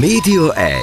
[0.00, 0.74] Média 1.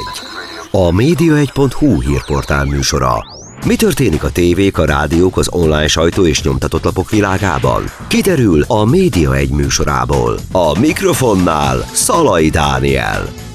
[0.71, 3.25] A média1.hu hírportál műsora.
[3.65, 7.83] Mi történik a tévék, a rádiók, az online sajtó és nyomtatott lapok világában?
[8.07, 10.39] Kiderül a Média 1 műsorából.
[10.51, 13.48] A mikrofonnál Szalai Dániel.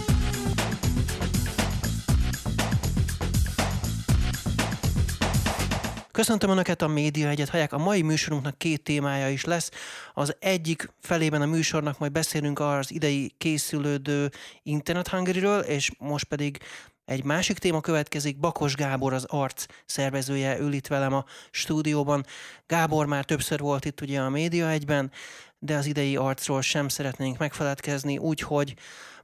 [6.25, 7.72] Köszöntöm Önöket a Média Egyet hallják.
[7.72, 9.71] A mai műsorunknak két témája is lesz.
[10.15, 14.31] Az egyik felében a műsornak majd beszélünk az idei készülődő
[14.63, 16.59] Internet Hungary-ről, és most pedig
[17.05, 22.24] egy másik téma következik, Bakos Gábor az arc szervezője ül itt velem a stúdióban.
[22.66, 25.10] Gábor már többször volt itt ugye a Média egyben,
[25.59, 28.74] de az idei arcról sem szeretnénk megfeledkezni, úgyhogy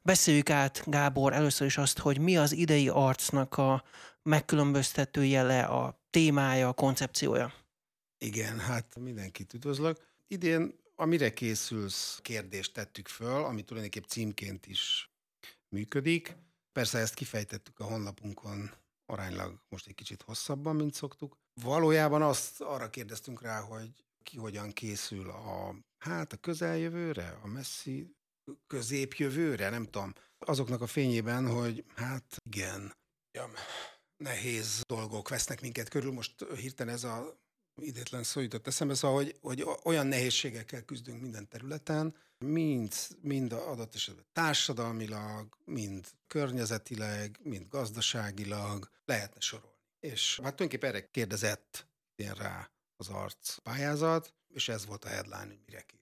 [0.03, 3.83] beszéljük át, Gábor, először is azt, hogy mi az idei arcnak a
[4.23, 7.55] megkülönböztető jele, a témája, a koncepciója.
[8.19, 10.09] Igen, hát mindenkit üdvözlök.
[10.27, 15.11] Idén a mire készülsz kérdést tettük föl, ami tulajdonképp címként is
[15.69, 16.37] működik.
[16.73, 18.71] Persze ezt kifejtettük a honlapunkon
[19.07, 21.37] aránylag most egy kicsit hosszabban, mint szoktuk.
[21.63, 23.91] Valójában azt arra kérdeztünk rá, hogy
[24.23, 28.15] ki hogyan készül a, hát a közeljövőre, a messzi
[28.67, 30.13] középjövőre, nem tudom.
[30.39, 32.95] Azoknak a fényében, hogy hát igen,
[34.21, 36.13] nehéz dolgok vesznek minket körül.
[36.13, 37.39] Most hirtelen ez a
[37.77, 43.95] idétlen szó jutott eszembe, szóval, hogy, hogy olyan nehézségekkel küzdünk minden területen, mind, mind adott
[43.95, 49.77] esetben társadalmilag, mind környezetileg, mind gazdaságilag lehetne sorolni.
[50.01, 55.47] És hát tulajdonképpen erre kérdezett én rá az arc pályázat, és ez volt a headline,
[55.47, 55.99] hogy mire kész.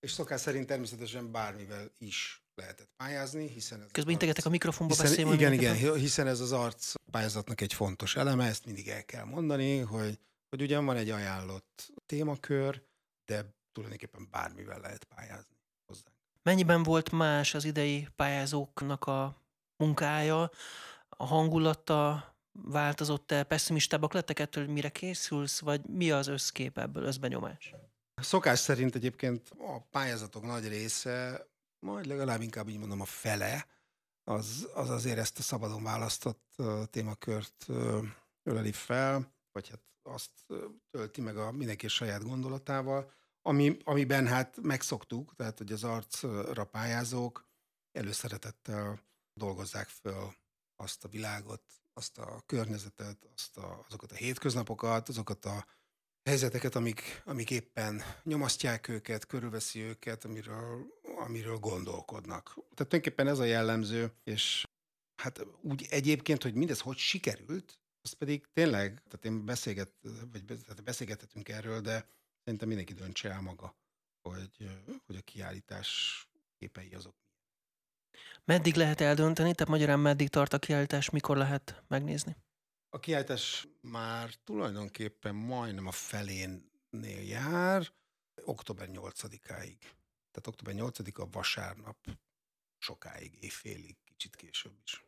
[0.00, 5.10] És szokás szerint természetesen bármivel is lehetett pályázni, hiszen ez Közben integetek a mikrofonba hiszen,
[5.10, 5.34] beszélni.
[5.34, 9.78] Igen, igen, hiszen ez az arc pályázatnak egy fontos eleme, ezt mindig el kell mondani,
[9.78, 12.82] hogy, hogy ugyan van egy ajánlott témakör,
[13.24, 16.08] de tulajdonképpen bármivel lehet pályázni hozzá.
[16.42, 19.42] Mennyiben volt más az idei pályázóknak a
[19.76, 20.50] munkája,
[21.08, 27.74] a hangulata változott-e, pessimistábbak lettek ettől, hogy mire készülsz, vagy mi az összkép ebből, összbenyomás?
[28.22, 31.46] Szokás szerint egyébként a pályázatok nagy része,
[31.84, 33.66] majd legalább inkább így mondom a fele,
[34.24, 36.56] az, az azért ezt a szabadon választott
[36.90, 37.66] témakört
[38.42, 40.30] öleli fel, vagy hát azt
[40.90, 43.12] tölti meg a mindenki saját gondolatával,
[43.42, 47.48] ami, amiben hát megszoktuk, tehát hogy az arcra pályázók
[47.92, 49.00] előszeretettel
[49.34, 50.34] dolgozzák föl
[50.76, 51.62] azt a világot,
[51.92, 55.66] azt a környezetet, azt a, azokat a hétköznapokat, azokat a
[56.24, 60.86] helyzeteket, amik, amik éppen nyomasztják őket, körülveszi őket, amiről,
[61.24, 62.44] amiről gondolkodnak.
[62.54, 64.66] Tehát tulajdonképpen ez a jellemző, és
[65.22, 69.92] hát úgy egyébként, hogy mindez hogy sikerült, az pedig tényleg, tehát én beszélget,
[70.32, 72.08] vagy tehát beszélgethetünk erről, de
[72.42, 73.76] szerintem mindenki döntse el maga,
[74.28, 74.68] hogy,
[75.06, 76.22] hogy a kiállítás
[76.58, 77.14] képei azok.
[78.44, 82.36] Meddig lehet eldönteni, tehát magyarán meddig tart a kiállítás, mikor lehet megnézni?
[82.88, 87.92] A kiállítás már tulajdonképpen majdnem a felénél jár,
[88.44, 89.76] október 8-áig.
[90.34, 91.96] Tehát október 8-a vasárnap
[92.78, 95.04] sokáig, éjfélig, kicsit később is.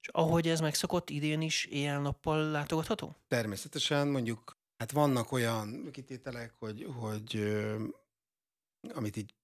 [0.00, 3.16] És ahogy ez megszokott, idén is éjjel-nappal látogatható?
[3.28, 7.84] Természetesen mondjuk, hát vannak olyan kitételek, hogy, hogy ö,
[8.94, 9.34] amit így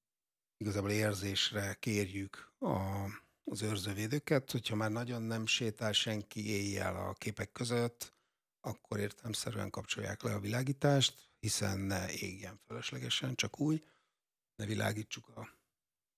[0.57, 3.05] igazából érzésre kérjük a,
[3.45, 8.15] az őrzővédőket, hogyha már nagyon nem sétál senki éjjel a képek között,
[8.61, 13.85] akkor értelmszerűen kapcsolják le a világítást, hiszen ne égjen fölöslegesen, csak úgy,
[14.57, 15.49] ne világítsuk a,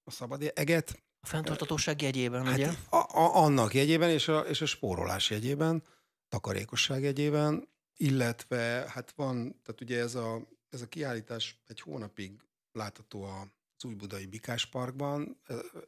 [0.05, 1.03] a szabad eget.
[1.21, 2.71] A fenntartatóság jegyében, Hát ugye?
[2.91, 5.83] a, a, annak jegyében és a, és a spórolás jegyében,
[6.29, 12.41] takarékosság jegyében, illetve hát van, tehát ugye ez a, ez a kiállítás egy hónapig
[12.73, 15.41] látható az Újbudai Bikás Parkban,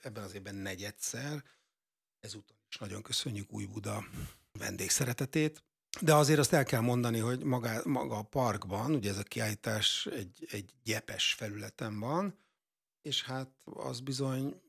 [0.03, 1.45] ebben az évben negyedszer.
[2.21, 4.05] Ezúton is nagyon köszönjük Új Buda
[4.53, 5.63] vendégszeretetét.
[6.01, 10.07] De azért azt el kell mondani, hogy maga, maga a parkban, ugye ez a kiállítás
[10.07, 12.39] egy, egy gyepes felületen van,
[13.03, 14.61] és hát az bizony,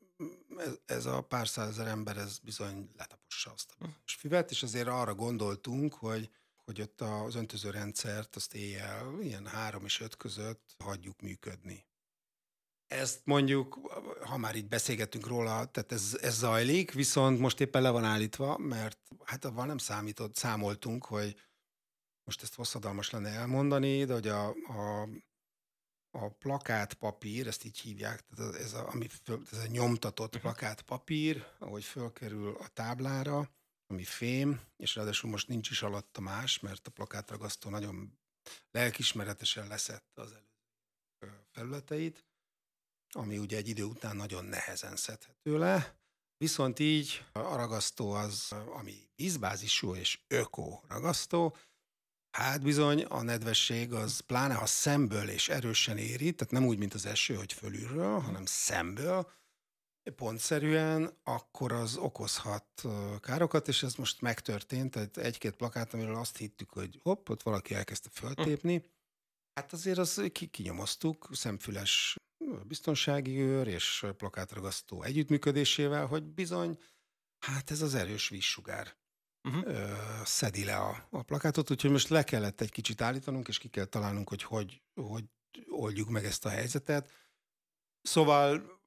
[0.56, 5.14] ez, ez a pár százezer ember, ez bizony letapossa azt a füvet, és azért arra
[5.14, 6.30] gondoltunk, hogy
[6.64, 11.84] hogy ott az öntözőrendszert azt éjjel ilyen három és öt között hagyjuk működni
[12.92, 13.74] ezt mondjuk,
[14.24, 18.58] ha már így beszélgetünk róla, tehát ez, ez zajlik, viszont most éppen le van állítva,
[18.58, 21.36] mert hát avval nem számított, számoltunk, hogy
[22.24, 25.08] most ezt hosszadalmas lenne elmondani, de hogy a, a,
[26.10, 31.84] a plakátpapír, ezt így hívják, tehát ez a, ami föl, ez a nyomtatott plakátpapír, ahogy
[31.84, 33.50] fölkerül a táblára,
[33.86, 38.18] ami fém, és ráadásul most nincs is alatta más, mert a plakátragasztó nagyon
[38.70, 40.50] lelkismeretesen leszette az előző
[41.50, 42.24] felületeit,
[43.14, 46.00] ami ugye egy idő után nagyon nehezen szedhető le,
[46.42, 51.56] Viszont így a ragasztó az, ami vízbázisú és öko ragasztó,
[52.30, 56.94] hát bizony a nedvesség az pláne ha szemből és erősen éri, tehát nem úgy, mint
[56.94, 59.30] az eső, hogy fölülről, hanem szemből,
[60.16, 62.84] pontszerűen, akkor az okozhat
[63.20, 67.74] károkat, és ez most megtörtént, tehát egy-két plakát, amiről azt hittük, hogy hopp, ott valaki
[67.74, 68.84] elkezdte föltépni.
[69.54, 72.16] Hát azért az kinyomoztuk, szemfüles
[72.66, 76.78] biztonsági őr és plakátragasztó együttműködésével, hogy bizony,
[77.38, 78.96] hát ez az erős vízsugár
[79.42, 79.66] uh-huh.
[79.66, 79.94] ö,
[80.24, 83.84] szedi le a, a plakátot, úgyhogy most le kellett egy kicsit állítanunk, és ki kell
[83.84, 85.24] találnunk, hogy hogy, hogy
[85.68, 87.10] oldjuk meg ezt a helyzetet.
[88.02, 88.80] Szóval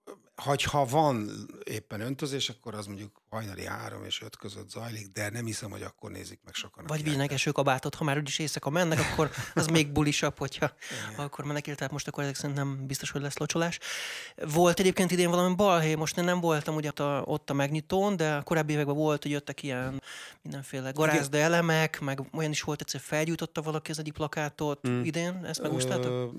[0.72, 1.30] ha van
[1.64, 5.82] éppen öntözés, akkor az mondjuk hajnali három és öt között zajlik, de nem hiszem, hogy
[5.82, 6.86] akkor nézik meg sokan.
[6.88, 10.72] Vagy vinnek esőkabátot, ha már úgyis éjszaka mennek, akkor az még bulisabb, hogyha
[11.10, 11.26] Igen.
[11.26, 13.80] akkor mennek el, tehát most akkor ezek szerint nem biztos, hogy lesz locsolás.
[14.36, 16.92] Volt egyébként idén valami balhé, most én nem voltam ugye
[17.24, 20.02] ott a megnyitón, de a korábbi években volt, hogy jöttek ilyen
[20.42, 25.04] mindenféle garázda elemek, meg olyan is volt, egyszer felgyújtotta valaki az egyik plakátot hmm.
[25.04, 26.34] idén, ezt megúsztátok?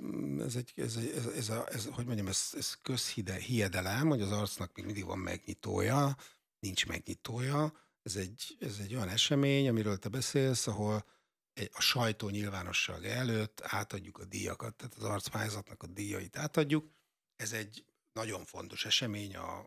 [0.47, 4.31] Ez egy, ez, egy, ez, ez, a, ez, hogy mondjam, ez, ez közhiedelem, hogy az
[4.31, 6.17] arcnak még mindig van megnyitója,
[6.58, 7.73] nincs megnyitója.
[8.03, 11.05] Ez egy, ez egy olyan esemény, amiről te beszélsz, ahol
[11.53, 16.91] egy, a sajtó nyilvánosság előtt átadjuk a díjakat, tehát az arcpályázatnak a díjait átadjuk.
[17.37, 19.67] Ez egy nagyon fontos esemény a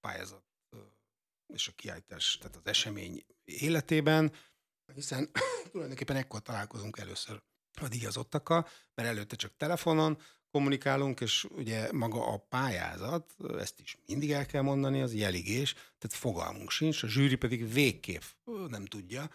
[0.00, 0.50] pályázat
[1.54, 4.32] és a kiállítás, tehát az esemény életében,
[4.94, 5.30] hiszen
[5.70, 7.42] tulajdonképpen ekkor találkozunk először
[7.80, 14.32] a díjazottakkal, mert előtte csak telefonon, kommunikálunk, és ugye maga a pályázat, ezt is mindig
[14.32, 18.22] el kell mondani, az jeligés, tehát fogalmunk sincs, a zsűri pedig végképp
[18.68, 19.30] nem tudja,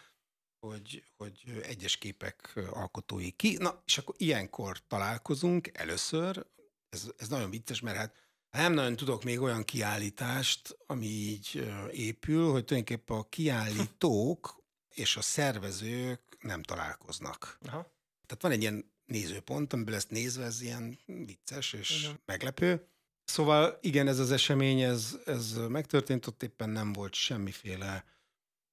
[0.60, 3.58] hogy, hogy egyes képek alkotói ki.
[3.58, 6.46] Na, és akkor ilyenkor találkozunk először,
[6.90, 8.16] ez, ez nagyon vicces, mert hát
[8.52, 14.64] nem nagyon tudok még olyan kiállítást, ami így épül, hogy tulajdonképpen a kiállítók
[15.04, 17.58] és a szervezők nem találkoznak.
[17.62, 17.94] Aha.
[18.26, 22.20] Tehát van egy ilyen nézőpont, amiből ezt nézve ez ilyen vicces és igen.
[22.26, 22.88] meglepő.
[23.24, 28.06] Szóval igen, ez az esemény, ez, ez megtörtént, ott éppen nem volt semmiféle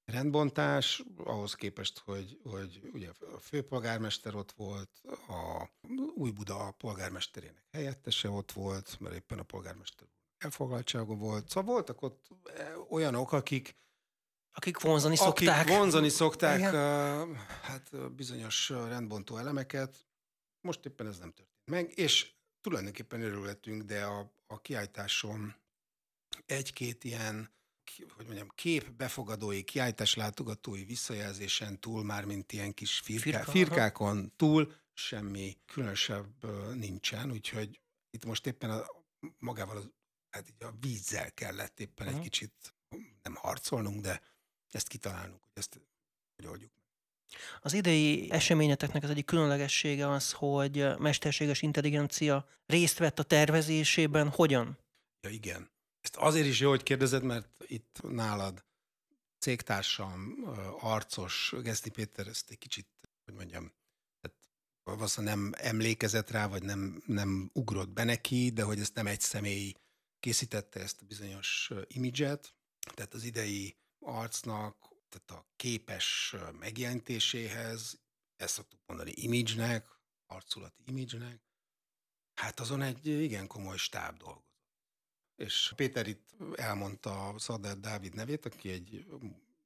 [0.05, 4.89] rendbontás, ahhoz képest, hogy, hogy ugye a főpolgármester ott volt,
[5.27, 5.69] a
[6.15, 10.07] Új Buda polgármesterének helyettese ott volt, mert éppen a polgármester
[10.37, 11.49] elfoglaltsága volt.
[11.49, 12.27] Szóval voltak ott
[12.89, 13.75] olyanok, akik
[14.55, 15.59] akik vonzani szokták.
[15.59, 19.95] Akik vonzani szokták uh, hát bizonyos rendbontó elemeket,
[20.63, 22.31] most éppen ez nem történt meg, és
[22.61, 25.55] tulajdonképpen örülhetünk, de a, a kiállításon
[26.45, 27.51] egy-két ilyen,
[28.09, 34.33] hogy mondjam, kép befogadói, kiállítás látogatói visszajelzésen túl, már mint ilyen kis firká, Firka, firkákon
[34.35, 38.85] túl, semmi különösebb nincsen, úgyhogy itt most éppen a,
[39.39, 39.91] magával az,
[40.29, 42.23] hát így a vízzel kellett éppen uh-huh.
[42.23, 42.75] egy kicsit
[43.21, 44.21] nem harcolnunk, de
[44.71, 45.79] ezt kitalálnunk, hogy ezt
[46.35, 46.71] hogy oldjuk
[47.61, 54.29] az idei eseményeteknek az egyik különlegessége az, hogy mesterséges intelligencia részt vett a tervezésében.
[54.29, 54.77] Hogyan?
[55.21, 55.71] Ja, igen.
[56.01, 58.63] Ezt azért is jó, hogy kérdezed, mert itt nálad
[59.39, 60.35] cégtársam,
[60.79, 62.87] arcos, Geszti Péter ezt egy kicsit,
[63.25, 63.71] hogy mondjam,
[64.21, 64.37] tehát
[64.83, 69.21] valószínűleg nem emlékezett rá, vagy nem, nem ugrott be neki, de hogy ezt nem egy
[69.21, 69.73] személy
[70.19, 72.55] készítette ezt a bizonyos imidzset,
[72.93, 77.99] tehát az idei arcnak tehát a képes megjelenítéséhez,
[78.35, 79.87] ezt szoktuk mondani image-nek,
[80.27, 81.41] arculati image-nek,
[82.33, 84.51] hát azon egy igen komoly stáb dolgozott.
[85.35, 89.05] És Péter itt elmondta Szader Dávid nevét, aki egy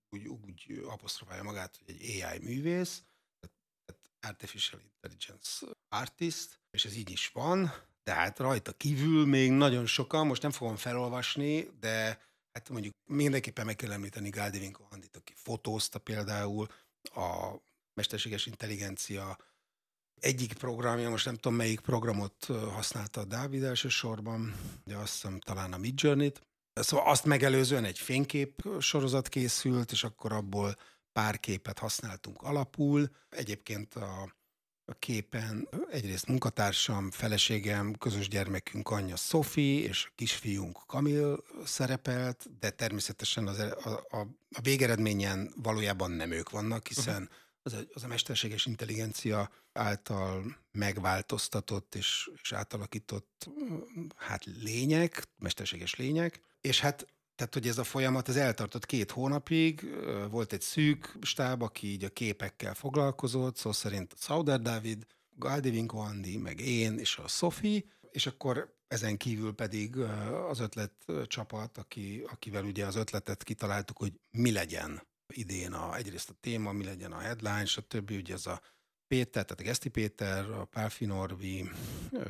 [0.10, 3.04] úgy, úgy apostrofálja magát, hogy egy AI művész,
[3.86, 7.72] tehát Artificial Intelligence Artist, és ez így is van,
[8.04, 12.22] de hát rajta kívül még nagyon sokan, most nem fogom felolvasni, de
[12.58, 16.68] Hát mondjuk mindenképpen meg kell említeni Gáldivinko Andit, aki fotózta például
[17.02, 17.56] a
[17.94, 19.38] mesterséges intelligencia
[20.20, 25.74] egyik programja, most nem tudom melyik programot használta a Dávid elsősorban, de azt hiszem talán
[25.74, 26.42] a Midjourney-t.
[26.74, 30.76] Szóval azt megelőzően egy fénykép sorozat készült, és akkor abból
[31.12, 33.10] pár képet használtunk alapul.
[33.30, 34.36] Egyébként a
[34.90, 42.70] a képen egyrészt munkatársam, feleségem, közös gyermekünk anyja Szofi, és a kisfiunk Kamil szerepelt, de
[42.70, 47.30] természetesen az, a, a, a végeredményen valójában nem ők vannak, hiszen
[47.62, 53.50] az a, az a mesterséges intelligencia által megváltoztatott és, és átalakított
[54.16, 59.96] hát lények, mesterséges lények, és hát tehát, hogy ez a folyamat, ez eltartott két hónapig,
[60.30, 65.70] volt egy szűk stáb, aki így a képekkel foglalkozott, szó szerint a Sauder Dávid, Galdi
[65.70, 69.98] Vinko Andi, meg én, és a Sofi, és akkor ezen kívül pedig
[70.50, 75.02] az ötlet csapat, aki, akivel ugye az ötletet kitaláltuk, hogy mi legyen
[75.34, 78.12] idén a, egyrészt a téma, mi legyen a headline, stb.
[78.12, 78.62] Ugye ez a
[79.08, 81.70] Péter, tehát a Geszti Péter, a Pálfi Norbi,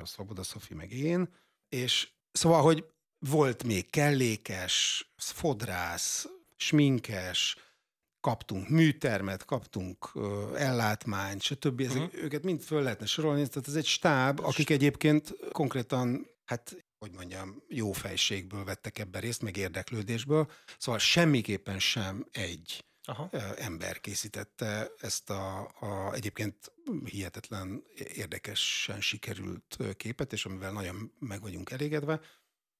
[0.01, 1.33] a Szoboda Szofi, meg én,
[1.69, 2.85] és szóval, hogy
[3.19, 7.55] volt még kellékes, fodrász, sminkes,
[8.19, 11.79] kaptunk műtermet, kaptunk uh, ellátmányt, stb.
[11.79, 12.23] Ezek, uh-huh.
[12.23, 17.63] Őket mind föl lehetne sorolni, tehát ez egy stáb, akik egyébként konkrétan, hát hogy mondjam,
[17.67, 20.51] jó fejségből vettek ebben részt, meg érdeklődésből.
[20.77, 23.29] Szóval semmiképpen sem egy Aha.
[23.57, 26.73] ember készítette ezt a, a egyébként
[27.05, 27.83] hihetetlen
[28.13, 32.19] érdekesen sikerült képet, és amivel nagyon meg vagyunk elégedve.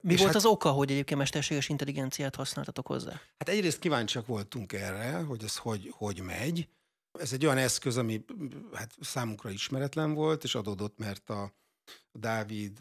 [0.00, 3.20] Mi és volt hát, az oka, hogy egyébként mesterséges intelligenciát használtatok hozzá?
[3.38, 6.68] Hát egyrészt kíváncsiak voltunk erre, hogy ez hogy, hogy megy.
[7.18, 8.24] Ez egy olyan eszköz, ami
[8.72, 11.52] hát számunkra ismeretlen volt, és adódott, mert a,
[12.12, 12.80] Dávid,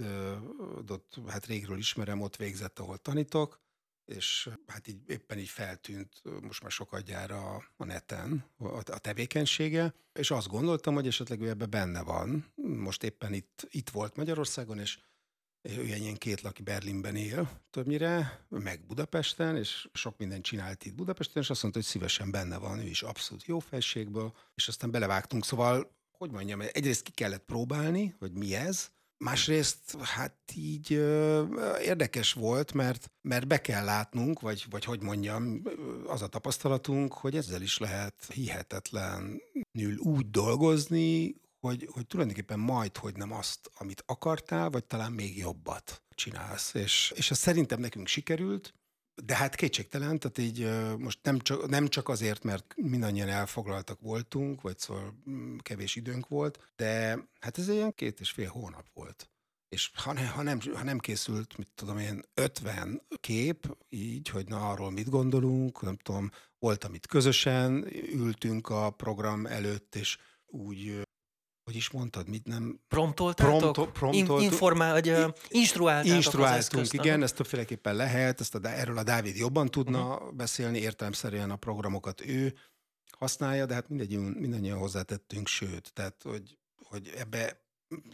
[0.89, 3.61] ott, hát régről ismerem, ott végzett, ahol tanítok,
[4.05, 9.93] és hát így éppen így feltűnt most már sokadjára a, a neten a, a tevékenysége,
[10.13, 12.45] és azt gondoltam, hogy esetleg ő ebbe benne van.
[12.55, 14.99] Most éppen itt, itt volt Magyarországon, és
[15.75, 21.41] ő ilyen két laki Berlinben él többnyire, meg Budapesten, és sok mindent csinált itt Budapesten,
[21.41, 25.45] és azt mondta, hogy szívesen benne van, ő is abszolút jó felségből, és aztán belevágtunk.
[25.45, 31.43] Szóval, hogy mondjam, egyrészt ki kellett próbálni, hogy mi ez, Másrészt hát így ö,
[31.81, 35.61] érdekes volt, mert, mert be kell látnunk, vagy, vagy hogy mondjam,
[36.07, 43.15] az a tapasztalatunk, hogy ezzel is lehet hihetetlenül úgy dolgozni, hogy, hogy tulajdonképpen majd, hogy
[43.15, 46.73] nem azt, amit akartál, vagy talán még jobbat csinálsz.
[46.73, 48.73] És, és ez szerintem nekünk sikerült,
[49.23, 54.61] de hát kétségtelen, tehát így most nem csak, nem csak azért, mert mindannyian elfoglaltak voltunk,
[54.61, 59.29] vagy szóval mm, kevés időnk volt, de hát ez ilyen két és fél hónap volt.
[59.69, 64.47] És ha, ne, ha, nem, ha nem készült, mit tudom én, 50 kép, így, hogy
[64.47, 71.06] na arról mit gondolunk, nem tudom, volt, amit közösen ültünk a program előtt, és úgy
[71.67, 72.79] hogy is mondtad, mit nem...
[72.87, 73.59] Promptoltátok?
[73.59, 74.41] Prompto, promptoltuk.
[74.41, 79.35] In, informál, vagy uh, instruáltátok Instruáltunk, igen, ezt többféleképpen lehet, ezt a, erről a Dávid
[79.35, 80.33] jobban tudna uh-huh.
[80.33, 82.53] beszélni, értelemszerűen a programokat ő
[83.17, 87.61] használja, de hát mindannyian, mindannyian hozzátettünk, sőt, tehát, hogy, hogy ebbe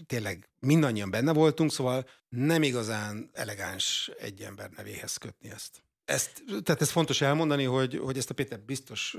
[0.05, 5.83] tényleg mindannyian benne voltunk, szóval nem igazán elegáns egy ember nevéhez kötni ezt.
[6.05, 9.17] Ezt, tehát ez fontos elmondani, hogy, hogy ezt a Péter biztos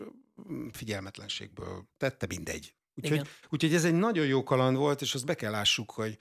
[0.73, 2.75] figyelmetlenségből tette, mindegy.
[2.95, 6.19] Úgyhogy, úgyhogy ez egy nagyon jó kaland volt, és azt be kell lássuk, hogy,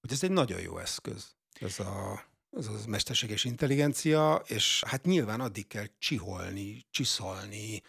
[0.00, 1.34] hogy ez egy nagyon jó eszköz.
[1.60, 2.24] Ez a,
[2.56, 7.82] ez a mesterséges intelligencia, és hát nyilván addig kell csiholni, csiszolni,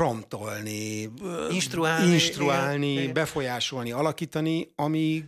[0.00, 1.10] promptolni,
[1.50, 5.24] instruálni, instruálni igen, befolyásolni, alakítani, amíg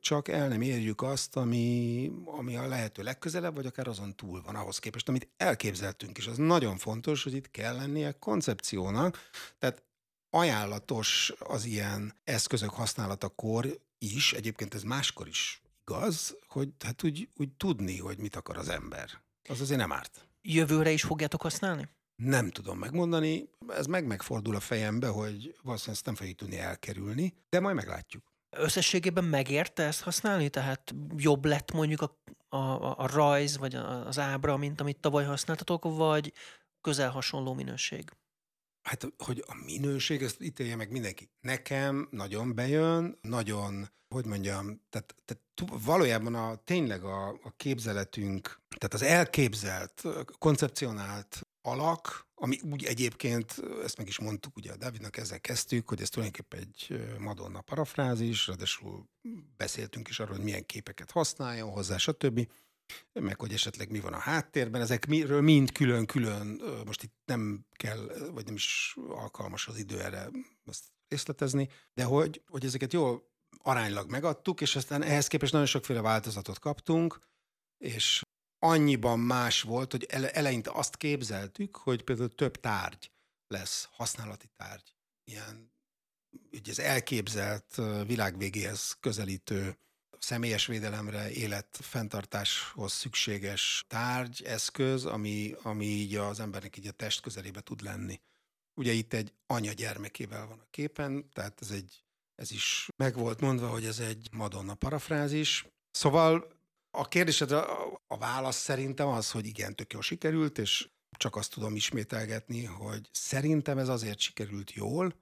[0.00, 4.54] csak el nem érjük azt, ami, ami a lehető legközelebb, vagy akár azon túl van
[4.54, 6.26] ahhoz képest, amit elképzeltünk is.
[6.26, 9.18] Az nagyon fontos, hogy itt kell lennie koncepciónak.
[9.58, 9.82] Tehát
[10.36, 17.52] ajánlatos az ilyen eszközök használatakor is, egyébként ez máskor is igaz, hogy hát úgy, úgy
[17.56, 19.22] tudni, hogy mit akar az ember.
[19.48, 20.28] Az azért nem árt.
[20.42, 21.88] Jövőre is fogjátok használni?
[22.22, 27.34] Nem tudom megmondani, ez meg megfordul a fejembe, hogy valószínűleg ezt nem fogjuk tudni elkerülni,
[27.48, 28.32] de majd meglátjuk.
[28.50, 30.48] Összességében megérte ezt használni?
[30.48, 32.18] Tehát jobb lett mondjuk a,
[32.56, 36.32] a, a rajz, vagy az ábra, mint amit tavaly használtatok, vagy
[36.80, 38.10] közel hasonló minőség?
[38.86, 41.30] Hát, hogy a minőség, ezt ítélje meg mindenki.
[41.40, 48.94] Nekem nagyon bejön, nagyon, hogy mondjam, tehát, tehát valójában a, tényleg a, a képzeletünk, tehát
[48.94, 50.02] az elképzelt,
[50.38, 56.00] koncepcionált alak, ami úgy egyébként, ezt meg is mondtuk, ugye a Davidnak ezzel kezdtük, hogy
[56.00, 59.08] ez tulajdonképpen egy Madonna parafrázis, ráadásul
[59.56, 62.48] beszéltünk is arról, hogy milyen képeket használjon hozzá, stb
[63.12, 68.30] meg hogy esetleg mi van a háttérben, ezek miről mind külön-külön, most itt nem kell,
[68.32, 70.30] vagy nem is alkalmas az idő erre
[70.64, 76.00] ezt részletezni, de hogy, hogy ezeket jól aránylag megadtuk, és aztán ehhez képest nagyon sokféle
[76.00, 77.18] változatot kaptunk,
[77.78, 78.22] és
[78.58, 83.12] annyiban más volt, hogy ele, eleinte azt képzeltük, hogy például több tárgy
[83.46, 84.94] lesz, használati tárgy.
[85.24, 85.72] Ilyen,
[86.52, 89.78] ugye ez elképzelt világvégéhez közelítő
[90.26, 97.60] személyes védelemre, életfenntartáshoz szükséges tárgy, eszköz, ami, ami így az embernek így a test közelébe
[97.60, 98.20] tud lenni.
[98.74, 102.04] Ugye itt egy anya gyermekével van a képen, tehát ez egy
[102.34, 105.66] ez is meg volt mondva, hogy ez egy Madonna parafrázis.
[105.90, 106.48] Szóval
[106.90, 107.58] a kérdésedre
[108.06, 113.08] a, válasz szerintem az, hogy igen, tök jól sikerült, és csak azt tudom ismételgetni, hogy
[113.12, 115.14] szerintem ez azért sikerült jól,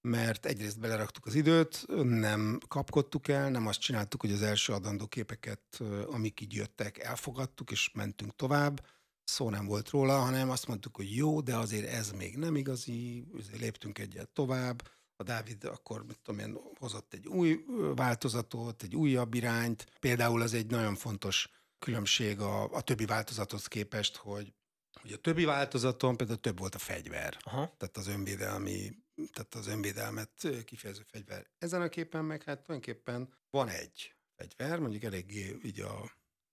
[0.00, 5.06] mert egyrészt beleraktuk az időt, nem kapkodtuk el, nem azt csináltuk, hogy az első adandó
[5.06, 8.86] képeket, amik így jöttek, elfogadtuk, és mentünk tovább,
[9.24, 13.26] szó nem volt róla, hanem azt mondtuk, hogy jó, de azért ez még nem igazi,
[13.58, 14.82] léptünk egyet tovább,
[15.16, 17.64] a Dávid akkor, mit tudom én, hozott egy új
[17.94, 19.86] változatot, egy újabb irányt.
[20.00, 24.52] Például az egy nagyon fontos különbség a, a többi változathoz képest, hogy,
[25.00, 27.36] hogy a többi változaton például több volt a fegyver.
[27.40, 27.74] Aha.
[27.78, 28.92] Tehát az önvédelmi,
[29.32, 31.46] tehát az önvédelmet kifejező fegyver.
[31.58, 36.02] Ezen a képen meg hát tulajdonképpen van egy fegyver, mondjuk eléggé így a,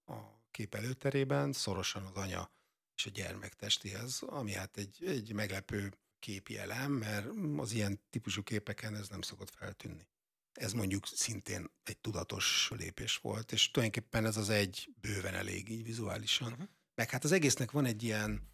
[0.06, 0.16] a
[0.52, 2.52] kép előterében, szorosan az anya
[2.98, 7.28] és a gyermek testéhez, ami hát egy, egy meglepő képi elem, mert
[7.58, 10.08] az ilyen típusú képeken ez nem szokott feltűnni.
[10.54, 15.84] Ez mondjuk szintén egy tudatos lépés volt, és tulajdonképpen ez az egy bőven elég így
[15.84, 16.52] vizuálisan.
[16.52, 16.68] Uh-huh.
[16.98, 18.50] Meg hát az egésznek van egy ilyen,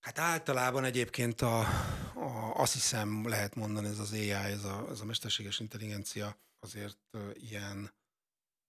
[0.00, 1.58] hát általában egyébként a,
[2.14, 6.98] a, azt hiszem lehet mondani, ez az AI, ez a, ez a mesterséges intelligencia azért
[7.34, 7.92] ilyen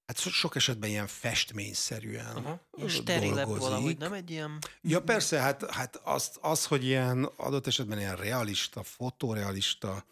[0.05, 2.67] Hát sok esetben ilyen festményszerűen Aha.
[2.77, 4.59] Ilyen sterilebb valahogy, nem egy ilyen...
[4.81, 10.05] Ja persze, hát, hát az, az, hogy ilyen adott esetben ilyen realista, fotorealista,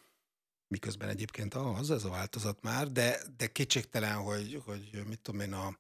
[0.68, 5.54] miközben egyébként az, ez a változat már, de, de kétségtelen, hogy, hogy mit tudom én,
[5.54, 5.80] a,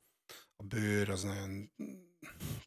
[0.55, 1.71] a bőr az nagyon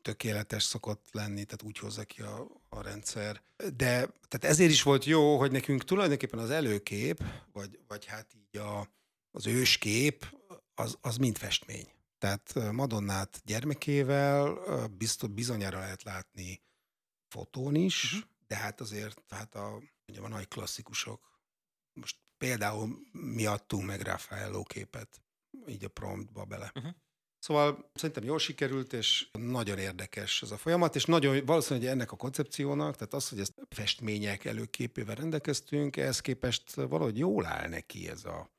[0.03, 3.43] tökéletes szokott lenni, tehát úgy hozza ki a, a rendszer.
[3.57, 7.23] De tehát ezért is volt jó, hogy nekünk tulajdonképpen az előkép,
[7.53, 8.89] vagy, vagy hát így a,
[9.31, 10.37] az őskép,
[10.75, 11.89] az, az mind festmény.
[12.19, 14.55] Tehát Madonnát gyermekével
[14.89, 16.63] biztos, bizonyára lehet látni
[17.29, 18.29] fotón is, uh-huh.
[18.47, 19.71] de hát azért hát a,
[20.07, 21.41] mondjam, a nagy klasszikusok,
[21.93, 25.23] most például mi adtunk meg Raffaello képet,
[25.69, 26.73] így a promptba bele.
[26.75, 26.95] Uh-huh.
[27.47, 32.17] Szóval szerintem jól sikerült, és nagyon érdekes ez a folyamat, és nagyon valószínűleg ennek a
[32.17, 38.25] koncepciónak, tehát az, hogy ezt festmények előképével rendelkeztünk, ehhez képest valahogy jól áll neki ez
[38.25, 38.51] a,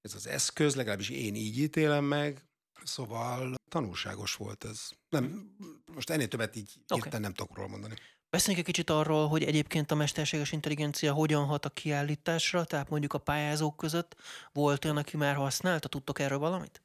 [0.00, 2.44] ez az eszköz, legalábbis én így ítélem meg,
[2.84, 4.88] szóval tanulságos volt ez.
[5.08, 5.56] Nem,
[5.94, 6.98] most ennél többet így okay.
[7.04, 7.94] érten nem tudok róla mondani.
[8.30, 13.12] Beszéljünk egy kicsit arról, hogy egyébként a mesterséges intelligencia hogyan hat a kiállításra, tehát mondjuk
[13.12, 14.16] a pályázók között.
[14.52, 15.88] Volt olyan, aki már használta?
[15.88, 16.80] Tudtok erről valamit?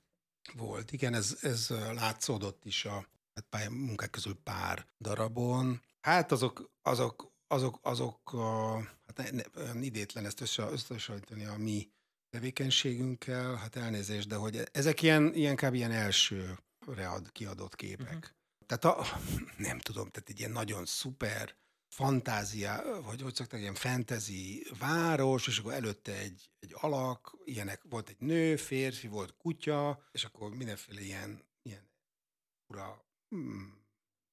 [0.54, 5.82] Volt, igen, ez, ez látszódott is a hát munkák közül pár darabon.
[6.02, 11.90] Hát azok, azok, azok, azok a, hát ne, olyan idétlen ezt összehasonlítani a mi
[12.30, 15.74] tevékenységünkkel, hát elnézést, de hogy ezek ilyen, ilyen kb.
[15.74, 18.08] ilyen első read, kiadott képek.
[18.08, 18.24] Uh-huh.
[18.66, 19.06] Tehát a,
[19.58, 21.56] nem tudom, tehát egy ilyen nagyon szuper
[21.92, 28.10] fantázia, vagy hogy szokták, ilyen fantasy város, és akkor előtte egy, egy alak, ilyenek, volt
[28.10, 31.90] egy nő, férfi, volt kutya, és akkor mindenféle ilyen, ilyen
[32.68, 33.84] ura, hmm,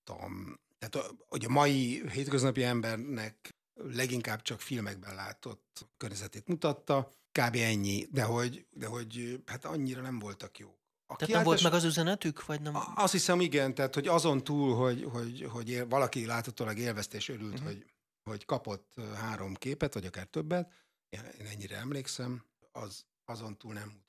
[0.04, 7.54] tudom, tehát hogy a mai hétköznapi embernek leginkább csak filmekben látott környezetét mutatta, kb.
[7.56, 10.77] ennyi, de hogy, de hogy hát annyira nem voltak jók.
[11.10, 12.46] A tehát nem volt meg az üzenetük?
[12.46, 12.76] Vagy nem?
[12.94, 17.28] Azt hiszem, igen, tehát hogy azon túl, hogy, hogy, hogy él, valaki láthatólag élvezte és
[17.28, 17.66] örült, uh-huh.
[17.66, 17.84] hogy,
[18.22, 20.72] hogy kapott három képet, vagy akár többet,
[21.08, 24.06] én ennyire emlékszem, az azon túl nem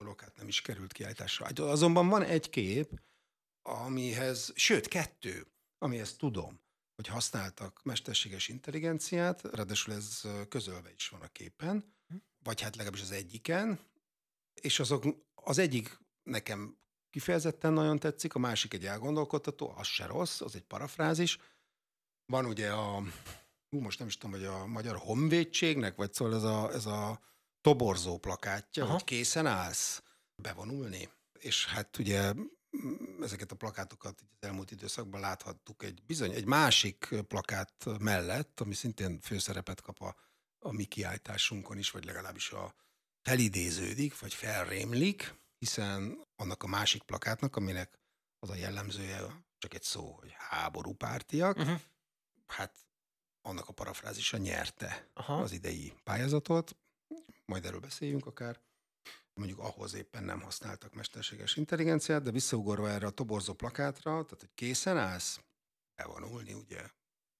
[0.00, 1.46] mutatott hát nem is került kiállításra.
[1.70, 3.00] Azonban van egy kép,
[3.62, 5.46] amihez, sőt, kettő,
[5.78, 6.60] amihez tudom,
[6.94, 11.94] hogy használtak mesterséges intelligenciát, ráadásul ez közölve is van a képen,
[12.42, 13.80] vagy hát legalábbis az egyiken,
[14.54, 15.98] és azok, az egyik
[16.30, 16.76] nekem
[17.10, 21.38] kifejezetten nagyon tetszik, a másik egy elgondolkodtató, az se rossz, az egy parafrázis.
[22.26, 23.02] Van ugye a,
[23.68, 27.20] hú, most nem is tudom, hogy a Magyar Honvédségnek, vagy szóval ez a, ez a
[27.60, 28.92] toborzó plakátja, Aha.
[28.92, 30.02] hogy készen állsz
[30.42, 31.08] bevonulni.
[31.38, 32.32] És hát ugye
[33.20, 39.20] ezeket a plakátokat az elmúlt időszakban láthattuk egy bizony, egy másik plakát mellett, ami szintén
[39.20, 40.14] főszerepet kap a
[40.60, 42.74] a mi kiállításunkon is, vagy legalábbis a
[43.22, 47.98] felidéződik, vagy felrémlik, hiszen annak a másik plakátnak, aminek
[48.38, 51.80] az a jellemzője csak egy szó, hogy háború pártiak, uh-huh.
[52.46, 52.76] hát
[53.42, 55.34] annak a parafrázisa nyerte Aha.
[55.34, 56.76] az idei pályázatot,
[57.44, 58.60] majd erről beszéljünk akár.
[59.34, 64.54] Mondjuk ahhoz éppen nem használtak mesterséges intelligenciát, de visszaugorva erre a toborzó plakátra, tehát hogy
[64.54, 65.40] készen állsz
[65.94, 66.90] elvonulni, ugye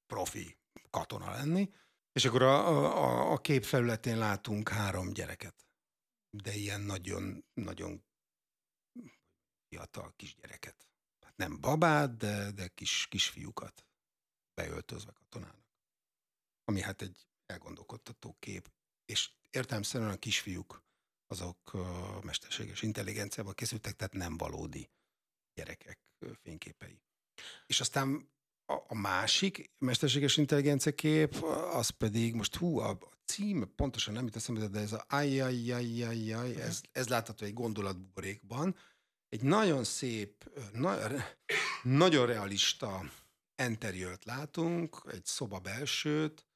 [0.06, 0.58] profi
[0.90, 1.72] katona lenni,
[2.12, 5.54] és akkor a, a, a kép felületén látunk három gyereket.
[6.30, 8.04] De ilyen nagyon, nagyon
[9.70, 10.88] fiatal kisgyereket.
[11.20, 13.86] Hát nem babát, de, de kis, kisfiúkat
[14.54, 15.68] beöltözve katonának.
[16.64, 18.70] Ami hát egy elgondolkodtató kép.
[19.04, 20.82] És értelmszerűen a kisfiúk
[21.26, 24.90] azok a mesterséges intelligenciával készültek, tehát nem valódi
[25.54, 25.98] gyerekek
[26.42, 27.00] fényképei.
[27.66, 28.30] És aztán
[28.64, 31.34] a, a másik mesterséges intelligencia kép,
[31.72, 36.80] az pedig most hú, a cím, pontosan nem jut eszembe, de ez a ajjajjajjajjaj, ez,
[36.92, 38.76] ez látható egy gondolatbuborékban.
[39.30, 41.08] Egy nagyon szép, na,
[41.82, 43.02] nagyon realista
[43.54, 46.46] enteriőt látunk, egy szoba belsőt,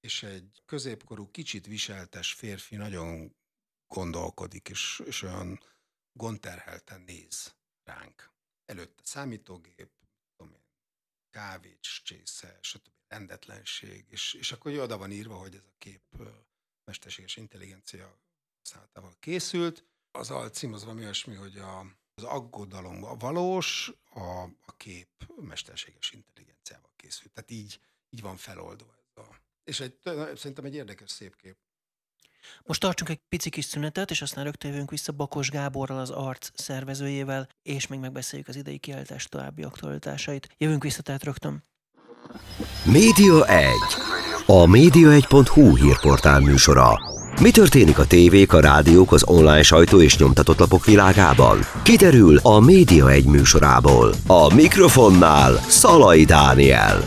[0.00, 3.36] és egy középkorú, kicsit viseltes férfi nagyon
[3.86, 5.60] gondolkodik, és, és olyan
[6.12, 8.32] gondterhelten néz ránk.
[8.64, 9.90] Előtte számítógép,
[10.36, 10.64] tudom én,
[11.30, 12.92] kávécs csésze, stb.
[13.08, 16.02] rendetlenség, és, és akkor oda van írva, hogy ez a kép
[16.84, 18.20] mesterséges intelligencia
[18.58, 19.84] használatával készült.
[20.10, 25.08] Az alcím az valami olyasmi, hogy a, az aggodalom a valós, a, a kép
[25.40, 27.32] mesterséges intelligenciával készült.
[27.32, 29.36] Tehát így, így van feloldva ez a...
[29.64, 29.98] És egy,
[30.36, 31.56] szerintem egy érdekes, szép kép.
[32.64, 36.50] Most tartsunk egy pici kis szünetet, és aztán rögtön jövünk vissza Bakos Gáborral, az arc
[36.54, 40.48] szervezőjével, és még megbeszéljük az idei kiállítás további aktualitásait.
[40.58, 41.64] Jövünk vissza tehát rögtön.
[42.84, 43.72] Média 1.
[44.46, 47.15] A média1.hu hírportál műsora.
[47.40, 51.58] Mi történik a tévék, a rádiók, az online sajtó és nyomtatott lapok világában?
[51.82, 54.14] Kiderül a Média 1 műsorából.
[54.26, 57.02] A mikrofonnál Szalai Dániel.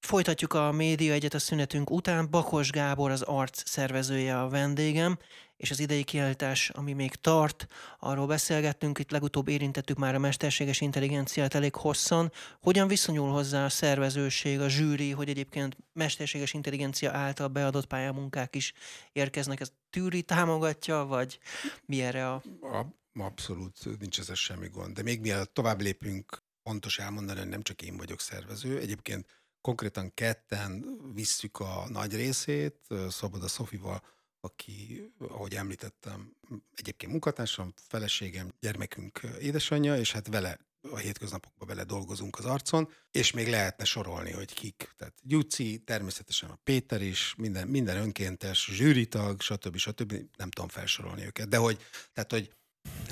[0.00, 2.28] Folytatjuk a Média Egyet a szünetünk után.
[2.30, 5.18] Bakos Gábor az arc szervezője a vendégem,
[5.56, 7.66] és az idei kiállítás, ami még tart,
[7.98, 12.32] arról beszélgettünk, itt legutóbb érintettük már a mesterséges intelligenciát elég hosszan.
[12.60, 18.72] Hogyan viszonyul hozzá a szervezőség, a zsűri, hogy egyébként mesterséges intelligencia által beadott pályamunkák is
[19.12, 19.60] érkeznek?
[19.60, 21.38] Ez tűri, támogatja, vagy
[21.86, 22.42] mi erre a...
[22.60, 22.86] a
[23.18, 24.94] abszolút nincs ezzel semmi gond.
[24.94, 28.78] De még mielőtt tovább lépünk, fontos elmondani, hogy nem csak én vagyok szervező.
[28.78, 34.02] Egyébként konkrétan ketten visszük a nagy részét, Szabad a Szofival,
[34.44, 36.36] aki, ahogy említettem,
[36.74, 40.58] egyébként munkatársam, feleségem, gyermekünk édesanyja, és hát vele
[40.90, 44.92] a hétköznapokban vele dolgozunk az arcon, és még lehetne sorolni, hogy kik.
[44.96, 49.76] Tehát Gyuci, természetesen a Péter is, minden, minden önkéntes, zsűritag, stb.
[49.76, 50.12] stb.
[50.36, 52.52] Nem tudom felsorolni őket, de hogy, tehát, hogy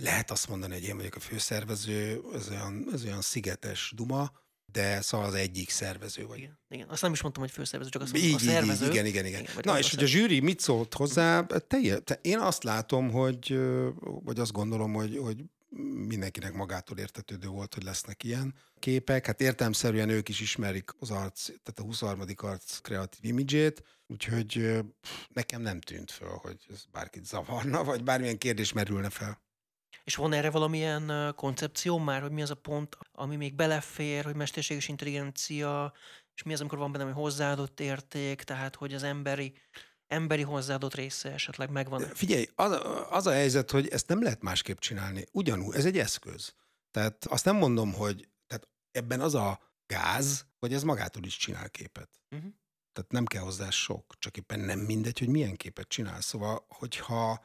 [0.01, 4.33] lehet azt mondani, hogy én vagyok a főszervező, ez olyan, ez olyan szigetes duma,
[4.73, 6.39] de szóval az egyik szervező vagy.
[6.39, 6.89] Igen, igen.
[6.89, 8.85] Azt nem is mondtam, hogy főszervező, csak azt így, mondtam, a szervező.
[8.85, 9.41] Így, igen, igen, igen.
[9.41, 13.61] igen Na, és hogy a zsűri mit szólt hozzá, te, te, én azt látom, hogy,
[14.01, 15.45] vagy azt gondolom, hogy, hogy
[16.07, 19.27] mindenkinek magától értetődő volt, hogy lesznek ilyen képek.
[19.27, 22.25] Hát értelmszerűen ők is ismerik az arc, tehát a 23.
[22.37, 24.81] arc kreatív imidzsét, úgyhogy
[25.29, 29.41] nekem nem tűnt föl, hogy ez bárkit zavarna, vagy bármilyen kérdés merülne fel.
[30.05, 34.35] És van erre valamilyen koncepció már, hogy mi az a pont, ami még belefér, hogy
[34.35, 35.93] mesterséges intelligencia,
[36.35, 39.55] és mi az, amikor van benne hogy hozzáadott érték, tehát hogy az emberi
[40.13, 42.01] emberi hozzáadott része esetleg megvan.
[42.01, 45.25] Figyelj, az, az a helyzet, hogy ezt nem lehet másképp csinálni.
[45.33, 46.55] Ugyanúgy, ez egy eszköz.
[46.91, 51.71] Tehát azt nem mondom, hogy tehát ebben az a gáz, hogy ez magától is csinál
[51.71, 52.11] képet.
[52.31, 52.51] Uh-huh.
[52.93, 56.21] Tehát nem kell hozzá sok, csak éppen nem mindegy, hogy milyen képet csinál.
[56.21, 57.45] Szóval, hogyha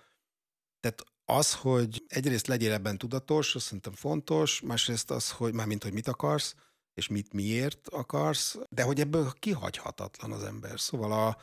[0.80, 5.94] tehát az, hogy egyrészt legyél ebben tudatos, azt szerintem fontos, másrészt az, hogy mármint, hogy
[5.94, 6.56] mit akarsz,
[6.94, 10.80] és mit miért akarsz, de hogy ebből kihagyhatatlan az ember.
[10.80, 11.38] Szóval a,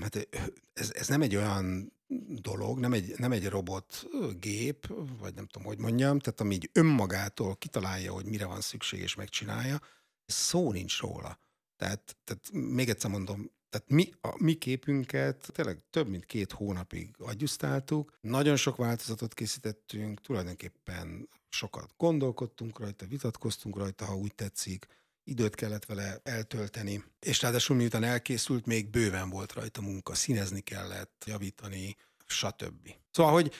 [0.00, 0.28] hát
[0.72, 1.92] ez, ez nem egy olyan
[2.28, 4.06] dolog, nem egy, nem egy robot
[4.40, 4.86] gép,
[5.20, 9.14] vagy nem tudom, hogy mondjam, tehát ami így önmagától kitalálja, hogy mire van szükség, és
[9.14, 9.80] megcsinálja,
[10.26, 11.38] szó nincs róla.
[11.76, 17.14] Tehát, tehát még egyszer mondom, tehát mi, a mi képünket tényleg több mint két hónapig
[17.18, 24.86] agyusztáltuk, nagyon sok változatot készítettünk, tulajdonképpen sokat gondolkodtunk rajta, vitatkoztunk rajta, ha úgy tetszik,
[25.24, 31.24] időt kellett vele eltölteni, és ráadásul miután elkészült, még bőven volt rajta munka, színezni kellett,
[31.26, 32.94] javítani, stb.
[33.10, 33.52] Szóval, hogy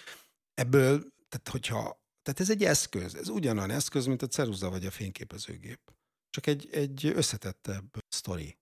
[0.55, 4.91] ebből, tehát hogyha, tehát ez egy eszköz, ez ugyanolyan eszköz, mint a ceruza vagy a
[4.91, 5.81] fényképezőgép.
[6.31, 8.59] Csak egy, egy összetettebb sztori.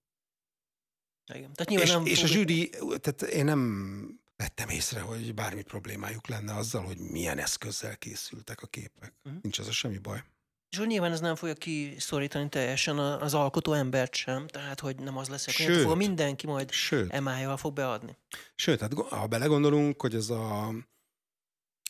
[1.33, 1.53] Igen.
[1.53, 2.69] Tehát és, nem és a zsűri,
[3.01, 8.67] tehát én nem vettem észre, hogy bármi problémájuk lenne azzal, hogy milyen eszközzel készültek a
[8.67, 9.13] képek.
[9.23, 9.41] Uh-huh.
[9.41, 10.23] Nincs az a semmi baj.
[10.69, 15.17] És hogy nyilván ez nem fogja kiszorítani teljesen az alkotó embert sem, tehát hogy nem
[15.17, 18.17] az lesz, hogy fog mindenki majd sőt, emájával fog beadni.
[18.55, 20.73] Sőt, hát ha belegondolunk, hogy ez a...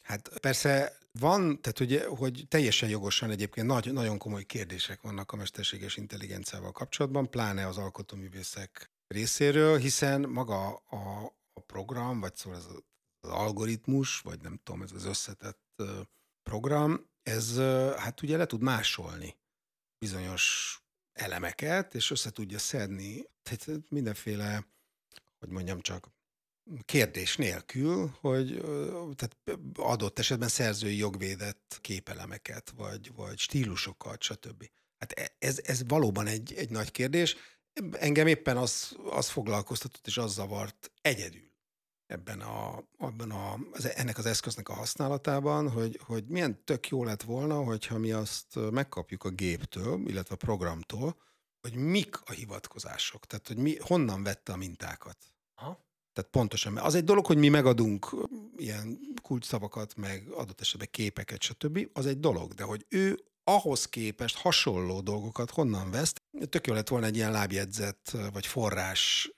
[0.03, 5.35] Hát persze van, tehát ugye, hogy teljesen jogosan egyébként nagy, nagyon komoly kérdések vannak a
[5.35, 12.65] mesterséges intelligenciával kapcsolatban, pláne az alkotóművészek részéről, hiszen maga a, a program, vagy szóval ez
[13.19, 15.83] az algoritmus, vagy nem tudom, ez az összetett
[16.43, 17.57] program, ez
[17.97, 19.35] hát ugye le tud másolni
[19.99, 20.77] bizonyos
[21.13, 24.67] elemeket, és össze tudja szedni, tehát mindenféle,
[25.39, 26.15] hogy mondjam csak,
[26.85, 28.61] kérdés nélkül, hogy
[29.15, 29.37] tehát
[29.75, 34.69] adott esetben szerzői jogvédett képelemeket, vagy, vagy stílusokat, stb.
[34.97, 37.35] Hát e- ez, ez valóban egy, egy nagy kérdés.
[37.91, 41.47] Engem éppen az, az foglalkoztatott és az zavart egyedül
[42.07, 43.59] ebben a, abban a,
[43.95, 48.59] ennek az eszköznek a használatában, hogy, hogy milyen tök jó lett volna, hogyha mi azt
[48.71, 51.17] megkapjuk a géptől, illetve a programtól,
[51.61, 55.17] hogy mik a hivatkozások, tehát hogy mi, honnan vette a mintákat.
[55.55, 55.85] Aha.
[56.13, 58.15] Tehát pontosan, mert az egy dolog, hogy mi megadunk
[58.57, 61.89] ilyen kulcsszavakat, meg adott esetben képeket, stb.
[61.93, 66.13] Az egy dolog, de hogy ő ahhoz képest hasonló dolgokat honnan vesz.
[66.49, 69.31] Tök jó lett volna egy ilyen lábjegyzet, vagy forrás...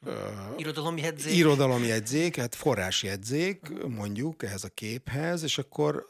[0.58, 1.36] Irodalomjegyzék.
[1.36, 6.08] Irodalomjegyzék, hát forrásjegyzék mondjuk ehhez a képhez, és akkor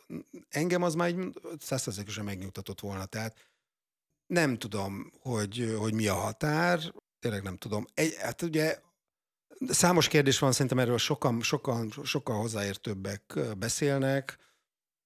[0.50, 1.14] engem az már
[1.60, 3.06] százszerzékosan megnyugtatott volna.
[3.06, 3.36] Tehát
[4.28, 6.80] nem tudom, hogy, hogy mi a határ,
[7.20, 7.86] tényleg nem tudom.
[7.94, 8.80] Egy, hát ugye
[9.68, 14.38] számos kérdés van, szerintem erről sokan, sokan, sokkal hozzáértőbbek beszélnek,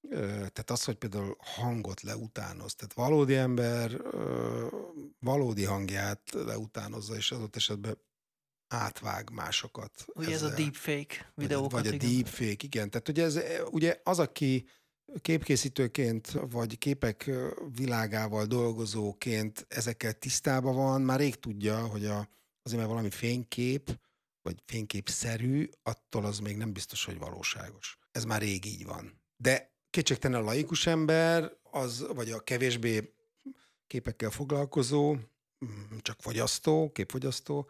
[0.09, 4.01] tehát az, hogy például hangot leutánoz, tehát valódi ember
[5.19, 7.97] valódi hangját leutánozza, és adott esetben
[8.67, 10.05] átvág másokat.
[10.13, 11.71] Ugye ez a deepfake videókat.
[11.71, 12.89] Vagy, vagy a deepfake, igen.
[12.89, 13.39] Tehát ugye, ez,
[13.71, 14.67] ugye az, aki
[15.21, 17.31] képkészítőként, vagy képek
[17.75, 22.29] világával dolgozóként ezekkel tisztában van, már rég tudja, hogy a,
[22.61, 23.99] azért mert valami fénykép,
[24.41, 27.97] vagy fényképszerű, attól az még nem biztos, hogy valóságos.
[28.11, 29.21] Ez már rég így van.
[29.37, 33.13] De kétségtelen a laikus ember, az, vagy a kevésbé
[33.87, 35.13] képekkel foglalkozó,
[35.65, 37.69] mm, csak fogyasztó, képfogyasztó,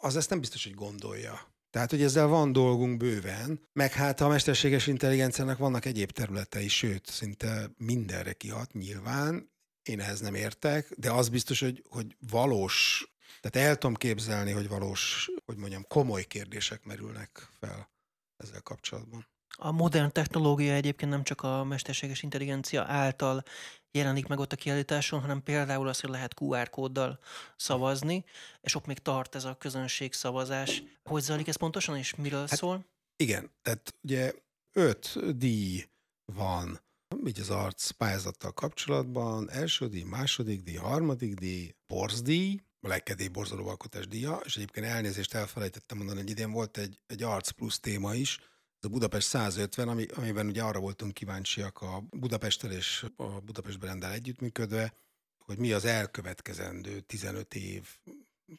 [0.00, 1.54] az ezt nem biztos, hogy gondolja.
[1.70, 7.06] Tehát, hogy ezzel van dolgunk bőven, meg hát a mesterséges intelligenciának vannak egyéb területei, sőt,
[7.06, 9.50] szinte mindenre kihat nyilván,
[9.82, 13.06] én ehhez nem értek, de az biztos, hogy, hogy valós,
[13.40, 17.90] tehát el tudom képzelni, hogy valós, hogy mondjam, komoly kérdések merülnek fel
[18.36, 19.26] ezzel kapcsolatban.
[19.58, 23.42] A modern technológia egyébként nem csak a mesterséges intelligencia által
[23.90, 27.18] jelenik meg ott a kiállításon, hanem például az, hogy lehet QR kóddal
[27.56, 28.24] szavazni,
[28.60, 30.82] és ott még tart ez a közönség szavazás.
[31.04, 32.86] Hogy zajlik ez pontosan, és miről hát, szól?
[33.16, 34.32] Igen, tehát ugye
[34.72, 35.84] öt díj
[36.32, 36.80] van
[37.26, 39.50] így az arc pályázattal kapcsolatban.
[39.50, 45.96] Első díj, második díj, harmadik díj, borzdíj, a legkedélyebb borzolóalkotás díja, és egyébként elnézést elfelejtettem
[45.96, 48.40] mondani, hogy idén volt egy, egy arc plusz téma is,
[48.86, 54.12] a Budapest 150, ami, amiben ugye arra voltunk kíváncsiak a Budapesttel és a Budapest Brendel
[54.12, 54.94] együttműködve,
[55.38, 57.88] hogy mi az elkövetkezendő 15 év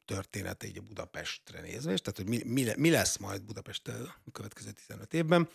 [0.06, 4.32] története így a Budapestre nézve, és tehát, hogy mi, mi, mi lesz majd Budapesttel a
[4.32, 5.50] következő 15 évben.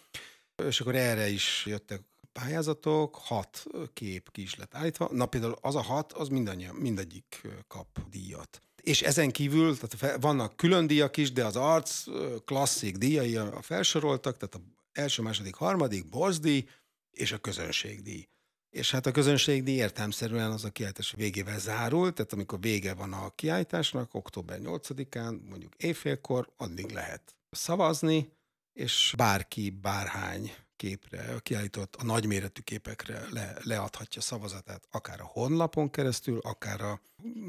[0.67, 2.01] És akkor erre is jöttek
[2.33, 5.09] pályázatok, hat kép ki is lett állítva.
[5.13, 10.57] Na például az a hat, az mindannyian, mindegyik kap díjat és ezen kívül tehát vannak
[10.57, 12.05] külön díjak is, de az arc
[12.45, 14.61] klasszik díjai a felsoroltak, tehát a
[14.92, 16.64] első, második, harmadik, borzdíj
[17.11, 18.29] és a közönségdíj.
[18.71, 23.31] És hát a közönségdíj értelmszerűen az a kiállítás végével zárul, tehát amikor vége van a
[23.35, 28.33] kiállításnak, október 8-án, mondjuk éjfélkor, addig lehet szavazni,
[28.73, 36.38] és bárki, bárhány képre, kiállított, a nagyméretű képekre le, leadhatja szavazatát, akár a honlapon keresztül,
[36.38, 37.01] akár a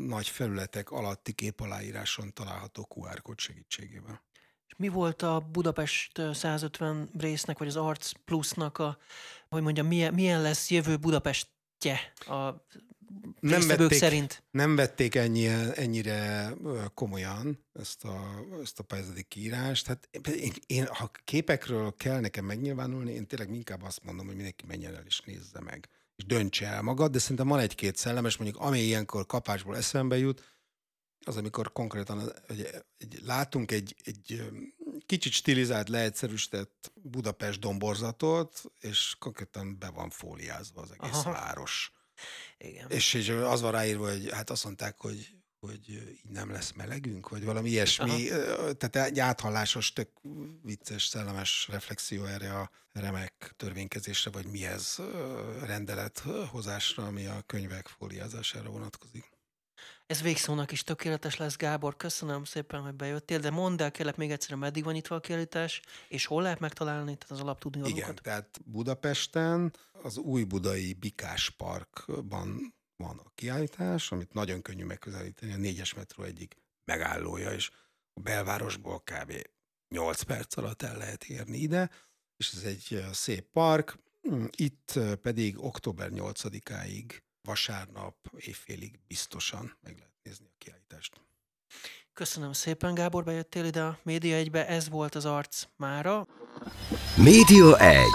[0.07, 4.21] nagy felületek alatti képaláíráson található QR kód segítségével.
[4.77, 8.97] Mi volt a Budapest 150 résznek, vagy az Arts Plusnak a,
[9.49, 12.49] hogy mondjam, milyen, milyen lesz jövő Budapestje a
[13.39, 14.43] nem vették, szerint.
[14.51, 16.53] Nem vették ennyi, ennyire
[16.93, 19.87] komolyan ezt a, ezt a pályázati kiírást.
[19.87, 24.65] Hát én, én, ha képekről kell nekem megnyilvánulni, én tényleg inkább azt mondom, hogy mindenki
[24.65, 25.89] menjen el és nézze meg.
[26.15, 30.51] És döntse el magad, de szerintem van egy-két szellemes, mondjuk ami ilyenkor kapásból eszembe jut,
[31.25, 34.51] az, amikor konkrétan egy, egy, látunk egy, egy
[35.05, 41.31] kicsit stilizált, leegyszerűsített Budapest domborzatot, és konkrétan be van fóliázva az egész Aha.
[41.31, 41.91] város
[42.57, 42.89] igen.
[42.89, 45.33] És, és az van ráírva, hogy hát azt mondták, hogy
[45.67, 48.29] hogy így nem lesz melegünk, vagy valami ilyesmi.
[48.29, 48.73] Aha.
[48.73, 50.09] Tehát egy áthallásos, tök
[50.61, 54.99] vicces, szellemes reflexió erre a remek törvénykezésre, vagy mihez
[55.61, 59.32] rendelethozásra, ami a könyvek fóliázására vonatkozik.
[60.13, 61.95] Ez végszónak is tökéletes lesz, Gábor.
[61.95, 65.81] Köszönöm szépen, hogy bejöttél, de mondd el kérlek még egyszer, meddig van nyitva a kiállítás,
[66.07, 72.75] és hol lehet megtalálni tehát az alaptudni Igen, tehát Budapesten, az új budai Bikás Parkban
[72.95, 77.69] van a kiállítás, amit nagyon könnyű megközelíteni, a négyes metró egyik megállója, és
[78.13, 79.33] a belvárosból kb.
[79.89, 81.89] 8 perc alatt el lehet érni ide,
[82.37, 83.99] és ez egy szép park,
[84.49, 91.21] itt pedig október 8-áig vasárnap évfélig biztosan meg lehet nézni a kiállítást.
[92.13, 96.27] Köszönöm szépen, Gábor, bejöttél ide a Média 1-be, ez volt az arc mára.
[97.17, 98.05] Média 1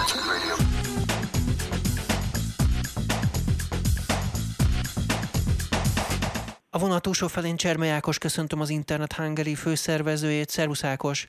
[6.71, 10.49] A vonat túlsó felén Cserme Ákos, köszöntöm az Internet Hungary főszervezőjét.
[10.49, 11.27] Szervusz Ákos!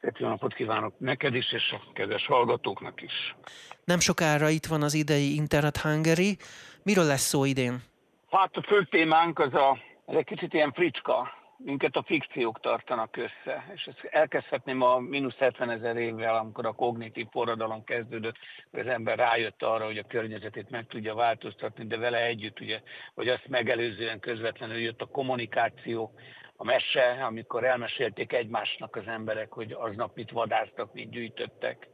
[0.00, 3.36] Szép jó napot kívánok neked is, és a kedves hallgatóknak is.
[3.84, 6.38] Nem sokára itt van az idei Internet Hungary.
[6.82, 7.82] Miről lesz szó idén?
[8.30, 13.16] Hát a fő témánk az a, ez egy kicsit ilyen fricska, minket a fikciók tartanak
[13.16, 13.72] össze.
[13.74, 18.36] És ezt elkezdhetném a mínusz 70 ezer évvel, amikor a kognitív forradalom kezdődött,
[18.72, 22.80] az ember rájött arra, hogy a környezetét meg tudja változtatni, de vele együtt, ugye,
[23.14, 26.14] vagy azt megelőzően közvetlenül jött a kommunikáció,
[26.56, 31.88] a mese, amikor elmesélték egymásnak az emberek, hogy aznap mit vadáztak, mit gyűjtöttek.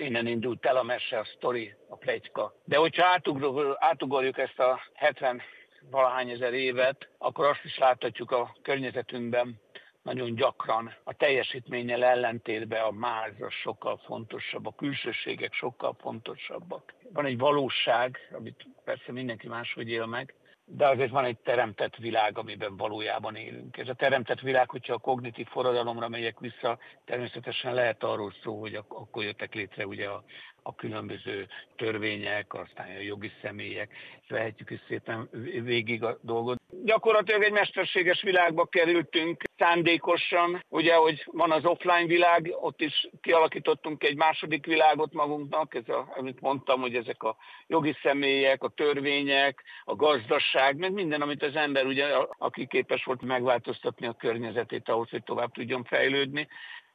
[0.00, 2.54] Innen indult el a mese, a sztori, a plegyka.
[2.64, 5.42] De hogyha átugorjuk, átugorjuk ezt a 70
[5.90, 9.60] valahány ezer évet, akkor azt is láthatjuk a környezetünkben
[10.02, 16.94] nagyon gyakran a teljesítménnyel ellentétben a máz az sokkal fontosabb, a külsőségek sokkal fontosabbak.
[17.12, 20.34] Van egy valóság, amit persze mindenki máshogy él meg,
[20.72, 23.76] de azért van egy teremtett világ, amiben valójában élünk.
[23.76, 28.74] Ez a teremtett világ, hogyha a kognitív forradalomra megyek vissza, természetesen lehet arról szó, hogy
[28.74, 30.24] akkor jöttek létre ugye a,
[30.70, 33.90] a különböző törvények, aztán a jogi személyek,
[34.22, 35.28] és vehetjük is szépen
[35.62, 36.58] végig a dolgot.
[36.84, 44.04] Gyakorlatilag egy mesterséges világba kerültünk szándékosan, ugye, hogy van az offline világ, ott is kialakítottunk
[44.04, 49.62] egy második világot magunknak, ez a, amit mondtam, hogy ezek a jogi személyek, a törvények,
[49.84, 52.06] a gazdaság, meg minden, amit az ember, ugye,
[52.38, 56.48] aki képes volt megváltoztatni a környezetét ahhoz, hogy tovább tudjon fejlődni,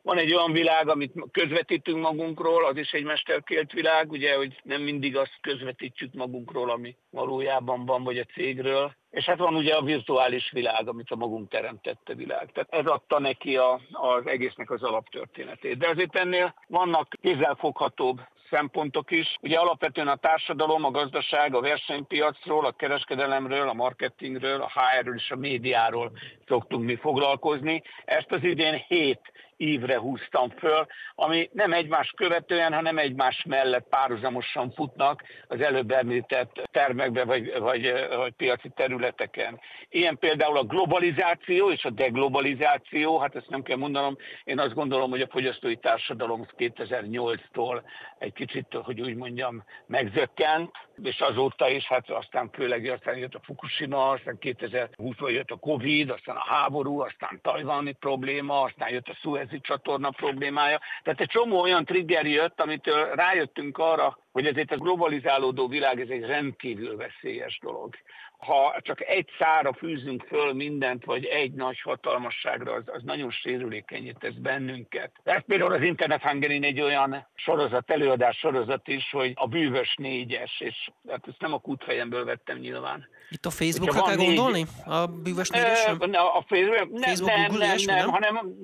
[0.06, 4.82] van egy olyan világ, amit közvetítünk magunkról, az is egy mesterkélt világ, ugye, hogy nem
[4.82, 8.96] mindig azt közvetítjük magunkról, ami valójában van, vagy a cégről.
[9.10, 12.52] És hát van ugye a virtuális világ, amit a magunk teremtette világ.
[12.52, 15.78] Tehát ez adta neki a, az egésznek az alaptörténetét.
[15.78, 19.38] De azért ennél vannak kézzelfoghatóbb szempontok is.
[19.42, 25.32] Ugye alapvetően a társadalom, a gazdaság, a versenypiacról, a kereskedelemről, a marketingről, a HR-ről és
[25.32, 26.12] a médiáról
[26.48, 27.82] szoktunk mi foglalkozni.
[28.06, 29.22] Ezt az idén hét
[29.58, 36.70] évre húztam föl, ami nem egymás követően, hanem egymás mellett párhuzamosan futnak az előbb említett
[36.72, 39.60] termekbe vagy, vagy, vagy piaci területeken.
[39.90, 45.10] Ilyen például a globalizáció és a deglobalizáció, hát ezt nem kell mondanom, én azt gondolom,
[45.10, 47.82] hogy a fogyasztói társadalom 2008-tól
[48.18, 50.72] egy kicsit, hogy úgy mondjam, megzökkent,
[51.04, 56.10] és azóta is, hát aztán főleg aztán jött a Fukushima, aztán 2020-ban jött a Covid,
[56.10, 60.80] aztán a háború, aztán tajvani probléma, aztán jött a Suezi csatorna problémája.
[61.04, 66.10] Tehát egy csomó olyan trigger jött, amitől rájöttünk arra, hogy ezért a globalizálódó világ ez
[66.10, 67.96] egy rendkívül veszélyes dolog
[68.38, 74.20] ha csak egy szára fűzünk föl mindent, vagy egy nagy hatalmasságra, az, az nagyon sérülékenyít
[74.20, 75.12] tesz bennünket.
[75.24, 80.60] Ez például az Internet Hungary egy olyan sorozat, előadás sorozat is, hogy a bűvös négyes,
[80.60, 83.08] és hát ezt nem a kútfejemből vettem nyilván.
[83.30, 84.26] Itt a Facebookra kell négy...
[84.26, 84.66] gondolni?
[84.86, 85.86] A bűvös négyes?
[85.86, 88.56] A Facebook, nem, Facebook nem, Google nem, nem, nem, hanem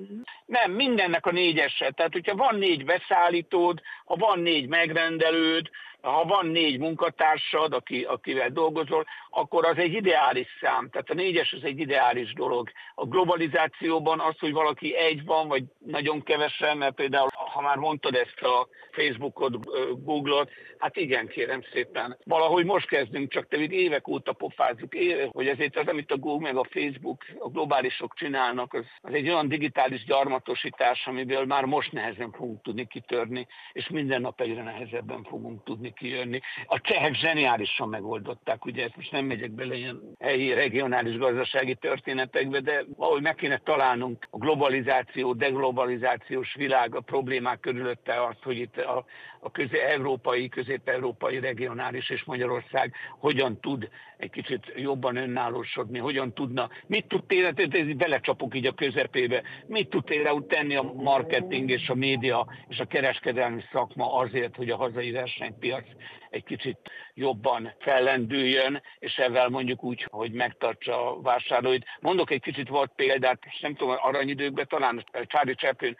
[0.46, 1.90] nem, mindennek a négyese.
[1.90, 5.70] Tehát, hogyha van négy beszállítód, ha van négy megrendelőd,
[6.02, 10.90] ha van négy munkatársad, aki, akivel dolgozol, akkor az egy ideális szám.
[10.90, 12.70] Tehát a négyes az egy ideális dolog.
[12.94, 18.14] A globalizációban az, hogy valaki egy van, vagy nagyon kevesen, mert például, ha már mondtad
[18.14, 19.58] ezt a Facebookot,
[20.04, 22.18] Google-ot, hát igen, kérem szépen.
[22.24, 24.94] Valahogy most kezdünk, csak te még évek óta pofázzuk,
[25.30, 29.28] hogy ezért az, amit a Google meg a Facebook, a globálisok csinálnak, az, az egy
[29.28, 35.24] olyan digitális gyarmatosítás, amiből már most nehezen fogunk tudni kitörni, és minden nap egyre nehezebben
[35.24, 36.40] fogunk tudni kijönni.
[36.66, 42.60] A csehek zseniálisan megoldották, ugye ezt most nem megyek bele ilyen helyi regionális gazdasági történetekbe,
[42.60, 48.76] de valahogy meg kéne találnunk a globalizáció, deglobalizációs világ, a problémák körülötte azt, hogy itt
[48.76, 49.04] a,
[49.44, 56.68] a közé, európai, közép-európai regionális és Magyarország hogyan tud egy kicsit jobban önállósodni, hogyan tudna,
[56.86, 61.94] mit tud tényleg, belecsapok így a közepébe, mit tud például tenni a marketing és a
[61.94, 65.84] média és a kereskedelmi szakma azért, hogy a hazai versenypiac
[66.32, 66.78] egy kicsit
[67.14, 71.84] jobban fellendüljön, és ezzel mondjuk úgy, hogy megtartsa a vásárlóit.
[72.00, 75.96] Mondok egy kicsit volt példát, és nem tudom, aranyidőkben talán Charlie Chaplin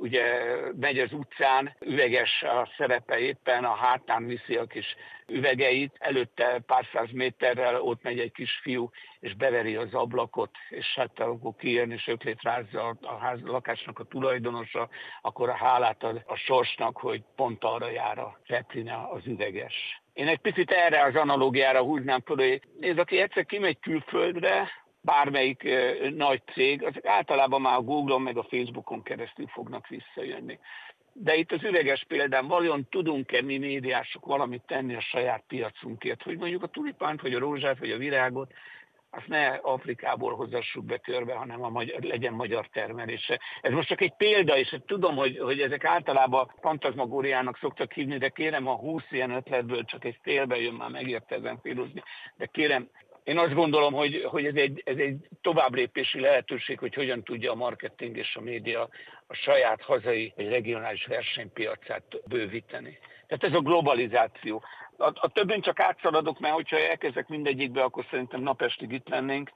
[0.00, 0.24] ugye
[0.80, 4.96] megy az utcán, üveges a szerepe éppen, a hátán viszi a kis
[5.26, 8.90] üvegeit, előtte pár száz méterrel ott megy egy kis fiú,
[9.20, 13.98] és beveri az ablakot, és hát akkor kijön, és öklét rázza a, ház, a lakásnak
[13.98, 14.88] a tulajdonosa,
[15.22, 19.26] akkor a hálát a, a sorsnak, hogy pont arra jár a Zeppelin az
[19.64, 20.02] üveges.
[20.12, 24.68] Én egy picit erre az analógiára húznám föl, hogy nézd, aki egyszer kimegy külföldre,
[25.00, 25.68] bármelyik
[26.14, 30.58] nagy cég, azok általában már a Google-on meg a Facebookon keresztül fognak visszajönni.
[31.12, 36.38] De itt az üveges példán vajon tudunk-e mi médiások valamit tenni a saját piacunkért, hogy
[36.38, 38.52] mondjuk a tulipánt, vagy a rózsát, vagy a virágot
[39.16, 43.40] azt ne Afrikából hozassuk be körbe, hanem a magyar, legyen magyar termelése.
[43.60, 48.28] Ez most csak egy példa, és tudom, hogy, hogy ezek általában fantazmagóriának szoktak hívni, de
[48.28, 51.60] kérem, a 20 ilyen ötletből csak egy félbe jön, már megérte ezen.
[52.36, 52.88] De kérem,
[53.24, 57.54] én azt gondolom, hogy, hogy ez, egy, ez egy továbblépési lehetőség, hogy hogyan tudja a
[57.54, 58.88] marketing és a média
[59.26, 62.98] a saját hazai vagy regionális versenypiacát bővíteni.
[63.26, 64.62] Tehát ez a globalizáció.
[64.96, 69.50] A, a többén csak átszaladok, mert hogyha elkezdek mindegyikbe, akkor szerintem napestig itt lennénk.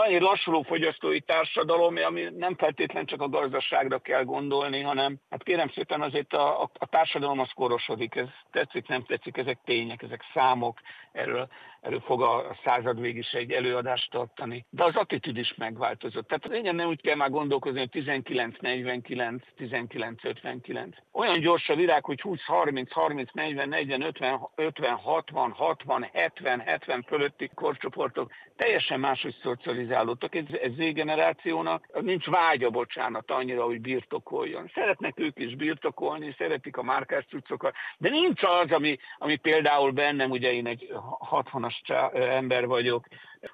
[0.00, 5.68] Egy lassuló fogyasztói társadalom, ami nem feltétlenül csak a gazdaságra kell gondolni, hanem hát kérem
[5.68, 10.22] szépen azért a, a, a társadalom az korosodik, ez tetszik, nem tetszik, ezek tények, ezek
[10.34, 10.80] számok,
[11.12, 11.48] erről,
[11.80, 14.66] erről fog a, század végig is egy előadást tartani.
[14.70, 16.28] De az attitűd is megváltozott.
[16.28, 20.96] Tehát lényeg nem úgy kell már gondolkozni, hogy 1949, 1959.
[21.12, 26.60] Olyan gyors a világ, hogy 20, 30, 30, 40, 40, 50, 50, 60, 60, 70,
[26.60, 29.36] 70 fölötti korcsoportok teljesen máshogy
[29.82, 30.34] szocializálódtak.
[30.34, 34.70] Ez, ez Z-generációnak nincs vágya, bocsánat, annyira, hogy birtokoljon.
[34.74, 40.30] Szeretnek ők is birtokolni, szeretik a márkás cuccokat, de nincs az, ami, ami például bennem,
[40.30, 40.92] ugye én egy
[41.30, 41.74] 60-as
[42.12, 43.06] ember vagyok,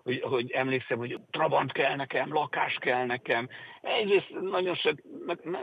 [0.02, 3.48] hogy, hogy emlékszem, hogy Trabant kell nekem, lakás kell nekem.
[3.80, 4.94] Egyrészt nagyon se,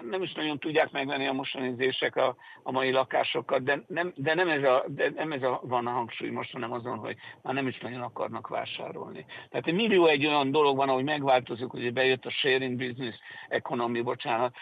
[0.09, 4.49] nem is nagyon tudják megvenni a mostanizések a, a mai lakásokat, de nem, de nem
[4.49, 7.67] ez, a, de nem ez a, van a hangsúly most, hanem azon, hogy már nem
[7.67, 9.25] is nagyon akarnak vásárolni.
[9.49, 13.15] Tehát egy millió egy olyan dolog van, ahogy megváltozik, hogy bejött a sharing business
[13.49, 14.55] economy, bocsánat.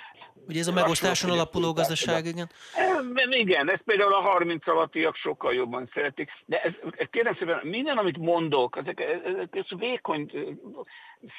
[0.48, 2.50] Ugye ez a megosztáson alapuló gazdaság, igen?
[3.30, 6.30] Igen, ezt például a 30 alattiak sokkal jobban szeretik.
[6.46, 6.72] De ez,
[7.12, 10.32] kérem szépen, minden, amit mondok, ezek, ezek ez vékony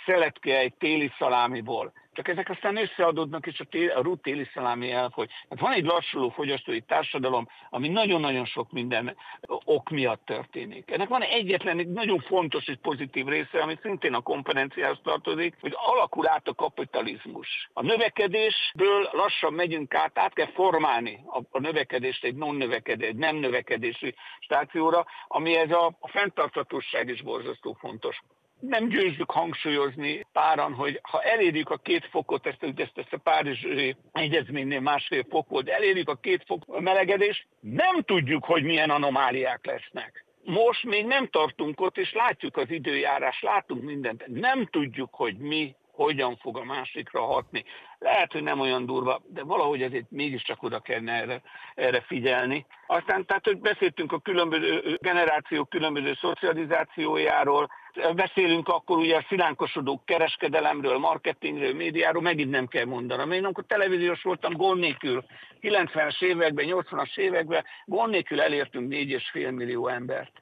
[0.06, 1.92] szeletke egy téli szalámiból.
[2.14, 5.30] Csak ezek aztán összeadódnak, és a, téli, a rút téli szalámi elfogy.
[5.48, 9.16] Hát van egy lassuló fogyasztói társadalom, ami nagyon-nagyon sok minden
[9.64, 10.90] ok miatt történik.
[10.90, 15.76] Ennek van egyetlen egy nagyon fontos és pozitív része, ami szintén a kompetenciához tartozik, hogy
[15.76, 17.68] alakul át a kapitalizmus.
[17.72, 23.36] A növekedésből lassan megyünk át, át kell formálni a, a növekedést egy non-növekedés, egy nem
[23.36, 28.20] növekedési stációra, ami ez a, a fenntarthatóság is borzasztó fontos
[28.68, 33.96] nem győzzük hangsúlyozni páran, hogy ha elérjük a két fokot, ezt, ezt, ezt a Párizsi
[34.12, 40.24] egyezménynél másfél fok volt, elérjük a két fok melegedés, nem tudjuk, hogy milyen anomáliák lesznek.
[40.44, 44.26] Most még nem tartunk ott, és látjuk az időjárás, látunk mindent.
[44.26, 47.64] Nem tudjuk, hogy mi hogyan fog a másikra hatni.
[47.98, 51.42] Lehet, hogy nem olyan durva, de valahogy azért mégiscsak oda kellene erre,
[51.74, 52.66] erre figyelni.
[52.86, 57.68] Aztán tehát, hogy beszéltünk a különböző generációk különböző szocializációjáról,
[58.14, 63.32] beszélünk akkor ugye a szilánkosodó kereskedelemről, marketingről, médiáról, megint nem kell mondanom.
[63.32, 65.24] Én amikor televíziós voltam, gond nélkül,
[65.60, 70.32] 90-es években, 80-as években, gond nélkül elértünk 4,5 millió embert.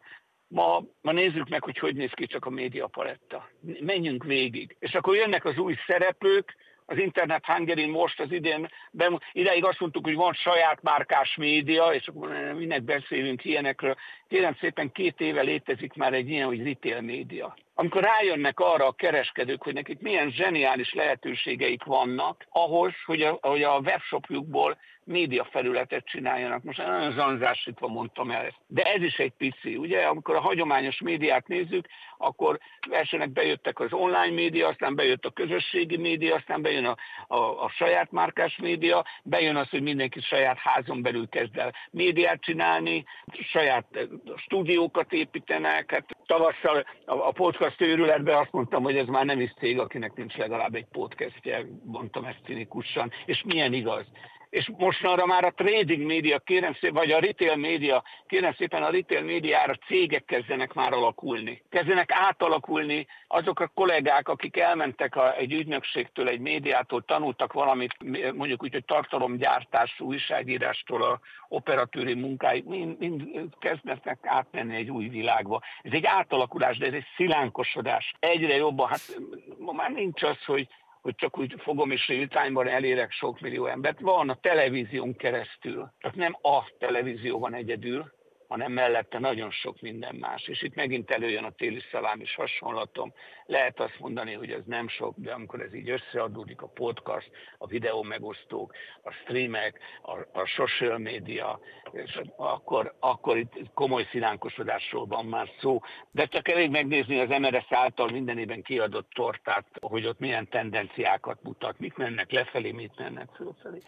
[0.53, 3.49] Ma, ma nézzük meg, hogy hogy néz ki csak a média paletta.
[3.81, 4.77] Menjünk végig.
[4.79, 9.81] És akkor jönnek az új szereplők, az Internet Hungary most az idén, de ideig azt
[9.81, 13.97] mondtuk, hogy van saját márkás média, és akkor minek beszélünk ilyenekről.
[14.29, 17.57] Kérem szépen két éve létezik már egy ilyen, hogy retail média.
[17.75, 23.63] Amikor rájönnek arra a kereskedők, hogy nekik milyen zseniális lehetőségeik vannak ahhoz, hogy a, hogy
[23.63, 26.63] a webshopjukból média felületet csináljanak.
[26.63, 28.57] Most nagyon zanzásítva mondtam el ezt.
[28.67, 29.77] De ez is egy pici.
[29.77, 31.87] Ugye, amikor a hagyományos médiát nézzük,
[32.19, 32.59] akkor
[32.89, 36.97] versenek bejöttek az online média, aztán bejött a közösségi média, aztán bejön a,
[37.35, 42.41] a, a saját márkás média, bejön az, hogy mindenki saját házon belül kezd el médiát
[42.41, 43.05] csinálni,
[43.51, 44.03] saját eh,
[44.37, 45.91] stúdiókat építenek.
[45.91, 47.33] Hát tavasszal a, a
[47.63, 51.67] podcast őrületben azt mondtam, hogy ez már nem is cég, akinek nincs legalább egy podcastje,
[51.85, 54.05] mondtam ezt cinikusan, és milyen igaz
[54.53, 58.91] és mostanra már a trading média, kérem szépen, vagy a retail média, kérem szépen a
[58.91, 61.63] retail médiára cégek kezdenek már alakulni.
[61.71, 67.97] Kezdenek átalakulni azok a kollégák, akik elmentek a, egy ügynökségtől, egy médiától, tanultak valamit,
[68.35, 73.23] mondjuk úgy, hogy tartalomgyártású újságírástól a operatőri munkáig, mind, mind
[73.59, 75.63] kezdnek átmenni egy új világba.
[75.83, 78.15] Ez egy átalakulás, de ez egy szilánkosodás.
[78.19, 79.19] Egyre jobban, hát
[79.59, 80.69] ma már nincs az, hogy
[81.03, 84.01] hogy csak úgy fogom és real elérek sok millió embert.
[84.01, 85.93] Van a televízión keresztül.
[86.01, 88.13] Tehát nem a televízió van egyedül,
[88.53, 90.49] hanem mellette nagyon sok minden más.
[90.49, 93.13] És itt megint előjön a téli szalám is hasonlatom.
[93.47, 97.67] Lehet azt mondani, hogy ez nem sok, de amikor ez így összeadódik, a podcast, a
[97.67, 101.61] videó megosztók, a streamek, a, a social media,
[101.93, 105.81] és akkor, akkor itt komoly szilánkosodásról van már szó.
[106.11, 111.43] De csak elég megnézni az MRS által minden évben kiadott tortát, hogy ott milyen tendenciákat
[111.43, 113.79] mutat, mit mennek lefelé, mit mennek fölfelé.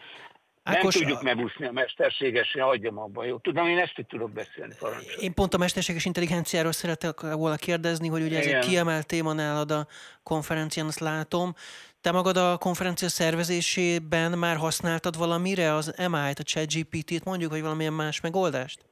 [0.67, 3.37] Ákos, nem tudjuk megúszni a mesterséges, hagyjam abban, jó?
[3.37, 5.15] Tudom, én ezt tudok beszélni, parancsolj.
[5.19, 9.71] Én pont a mesterséges intelligenciáról szeretek volna kérdezni, hogy ugye ez egy kiemelt téma nálad
[9.71, 9.87] a
[10.23, 11.55] konferencián, azt látom.
[12.01, 17.93] Te magad a konferencia szervezésében már használtad valamire az MI-t, a ChatGPT-t mondjuk, vagy valamilyen
[17.93, 18.85] más megoldást?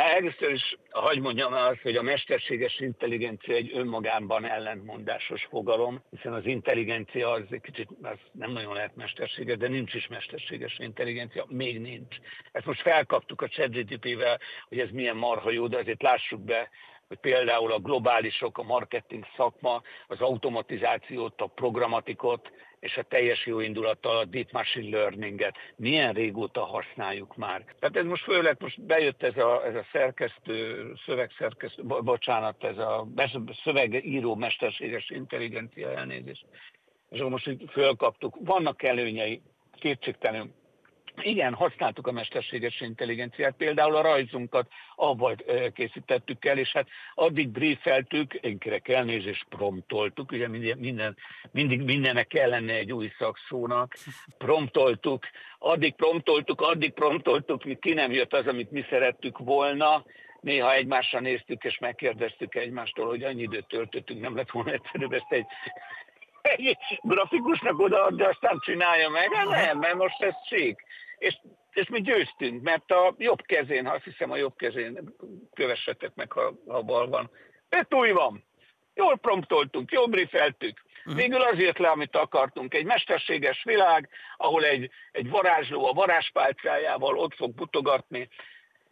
[0.00, 6.46] Először is hagyd mondjam azt, hogy a mesterséges intelligencia egy önmagában ellentmondásos fogalom, hiszen az
[6.46, 11.80] intelligencia az egy kicsit, az nem nagyon lehet mesterséges, de nincs is mesterséges intelligencia, még
[11.80, 12.16] nincs.
[12.52, 14.38] Ezt most felkaptuk a ChatGPT-vel,
[14.68, 16.70] hogy ez milyen marha jó, de azért lássuk be,
[17.08, 23.60] hogy például a globálisok, a marketing szakma, az automatizációt, a programatikot, és a teljes jó
[23.60, 27.64] indulattal a Deep Machine Learning-et milyen régóta használjuk már.
[27.78, 33.06] Tehát ez most főleg most bejött ez a, ez a szerkesztő, szövegszerkesztő, bocsánat, ez a
[33.64, 36.46] szövegíró mesterséges intelligencia elnézést.
[37.10, 38.36] És most így fölkaptuk.
[38.40, 39.42] Vannak előnyei,
[39.78, 40.50] kétségtelenül
[41.22, 44.66] igen, használtuk a mesterséges intelligenciát, például a rajzunkat
[44.96, 45.36] avval
[45.74, 51.16] készítettük el, és hát addig briefeltük, énkerek elnézést promptoltuk, ugye minden, minden,
[51.50, 53.96] mindig mindennek kell lenne egy új szakszónak,
[54.38, 55.26] promptoltuk,
[55.58, 60.04] addig promptoltuk, addig promptoltuk, míg ki nem jött az, amit mi szerettük volna,
[60.40, 65.32] néha egymásra néztük, és megkérdeztük egymástól, hogy annyi időt töltöttünk, nem lett volna egyszerűbb ezt
[65.32, 65.46] egy
[66.42, 69.32] egy grafikusnak odaadni, aztán csinálja meg.
[69.32, 70.84] Hát nem, mert most ez sík
[71.18, 71.38] és,
[71.70, 75.14] és mi győztünk, mert a jobb kezén, ha azt hiszem a jobb kezén,
[75.54, 77.30] kövessetek meg, ha, ha bal van.
[77.68, 78.44] Betúj van.
[78.94, 80.82] Jól promptoltunk, jól briefeltük.
[81.04, 81.16] Mhm.
[81.16, 82.74] Végül az jött le, amit akartunk.
[82.74, 88.28] Egy mesterséges világ, ahol egy, egy varázsló a varázspálcájával ott fog butogatni,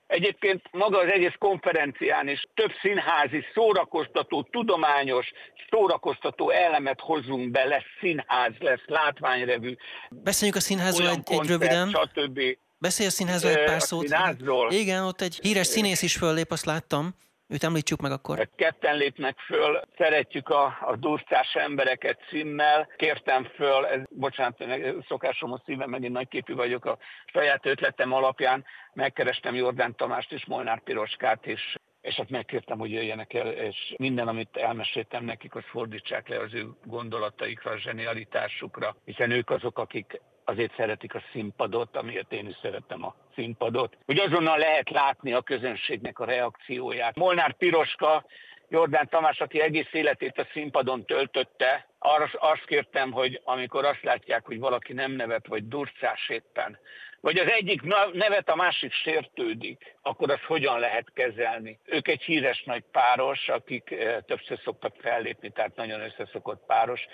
[0.06, 5.32] Egyébként maga az egész konferencián is több színházi, szórakoztató, tudományos,
[5.70, 9.74] szórakoztató elemet hozunk be, lesz színház, lesz látványrevű.
[10.10, 11.88] Beszéljünk a színházról egy, egy röviden.
[11.88, 12.40] Stb.
[12.78, 14.06] Beszélj a színházról egy pár szót.
[14.06, 14.72] Színházról?
[14.72, 17.14] Igen, ott egy híres színész is föllép, azt láttam.
[17.48, 18.48] Őt említsük meg akkor.
[18.56, 22.88] Ketten lépnek föl, szeretjük a, a durcás embereket címmel.
[22.96, 24.64] Kértem föl, ez, bocsánat,
[25.08, 26.98] szokásom a szívem, megint nagyképű vagyok a
[27.32, 28.64] saját ötletem alapján.
[28.92, 34.28] Megkerestem Jordán Tamást és Molnár Piroskát, és és hát megkértem, hogy jöjjenek el, és minden,
[34.28, 40.20] amit elmeséltem nekik, azt fordítsák le az ő gondolataikra, a zsenialitásukra, hiszen ők azok, akik
[40.48, 45.42] azért szeretik a színpadot, amiért én is szeretem a színpadot, hogy azonnal lehet látni a
[45.42, 47.16] közönségnek a reakcióját.
[47.16, 48.24] Molnár Piroska,
[48.68, 54.46] Jordán Tamás, aki egész életét a színpadon töltötte, arra azt kértem, hogy amikor azt látják,
[54.46, 56.78] hogy valaki nem nevet, vagy durcás éppen,
[57.20, 57.82] vagy az egyik
[58.12, 61.78] nevet, a másik sértődik, akkor azt hogyan lehet kezelni?
[61.84, 67.06] Ők egy híres nagy páros, akik eh, többször szoktak fellépni, tehát nagyon összeszokott páros,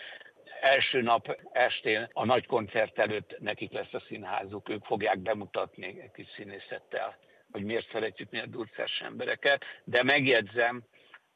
[0.62, 6.10] első nap estén a nagy koncert előtt nekik lesz a színházuk, ők fogják bemutatni egy
[6.14, 7.16] kis színészettel,
[7.52, 10.82] hogy miért szeretjük mi a durcás embereket, de megjegyzem,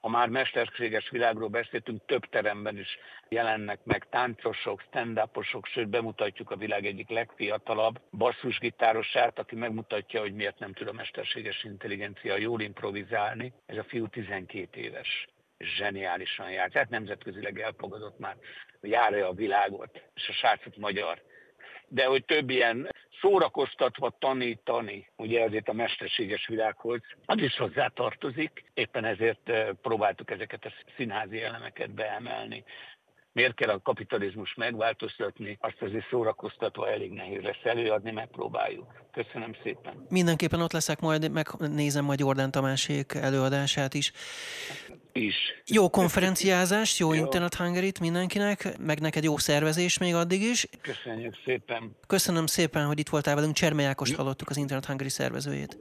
[0.00, 2.98] ha már mesterséges világról beszéltünk, több teremben is
[3.28, 5.20] jelennek meg táncosok, stand
[5.62, 11.64] sőt bemutatjuk a világ egyik legfiatalabb basszusgitárosát, aki megmutatja, hogy miért nem tud a mesterséges
[11.64, 13.52] intelligencia jól improvizálni.
[13.66, 15.26] Ez a fiú 12 éves
[15.58, 16.70] zseniálisan jár.
[16.70, 18.36] Tehát nemzetközileg elfogadott már,
[18.80, 21.22] járja a világot, és a srácot magyar.
[21.88, 22.88] De hogy több ilyen
[23.20, 28.64] szórakoztatva tanítani, ugye ezért a mesterséges világhoz, az is hozzá tartozik.
[28.74, 32.64] Éppen ezért eh, próbáltuk ezeket a színházi elemeket beemelni
[33.36, 38.86] miért kell a kapitalizmus megváltoztatni, azt azért szórakoztatva elég nehéz lesz előadni, megpróbáljuk.
[39.12, 40.06] Köszönöm szépen.
[40.08, 44.12] Mindenképpen ott leszek, majd megnézem majd Jordán Tamásék előadását is.
[45.12, 45.34] Is.
[45.66, 47.24] Jó konferenciázás, jó, jó.
[47.24, 50.66] Internet hungary mindenkinek, meg neked jó szervezés még addig is.
[50.80, 51.96] Köszönjük szépen.
[52.06, 53.54] Köszönöm szépen, hogy itt voltál velünk.
[53.54, 55.78] Cserme Ákost hallottuk az Internet Hungary szervezőjét.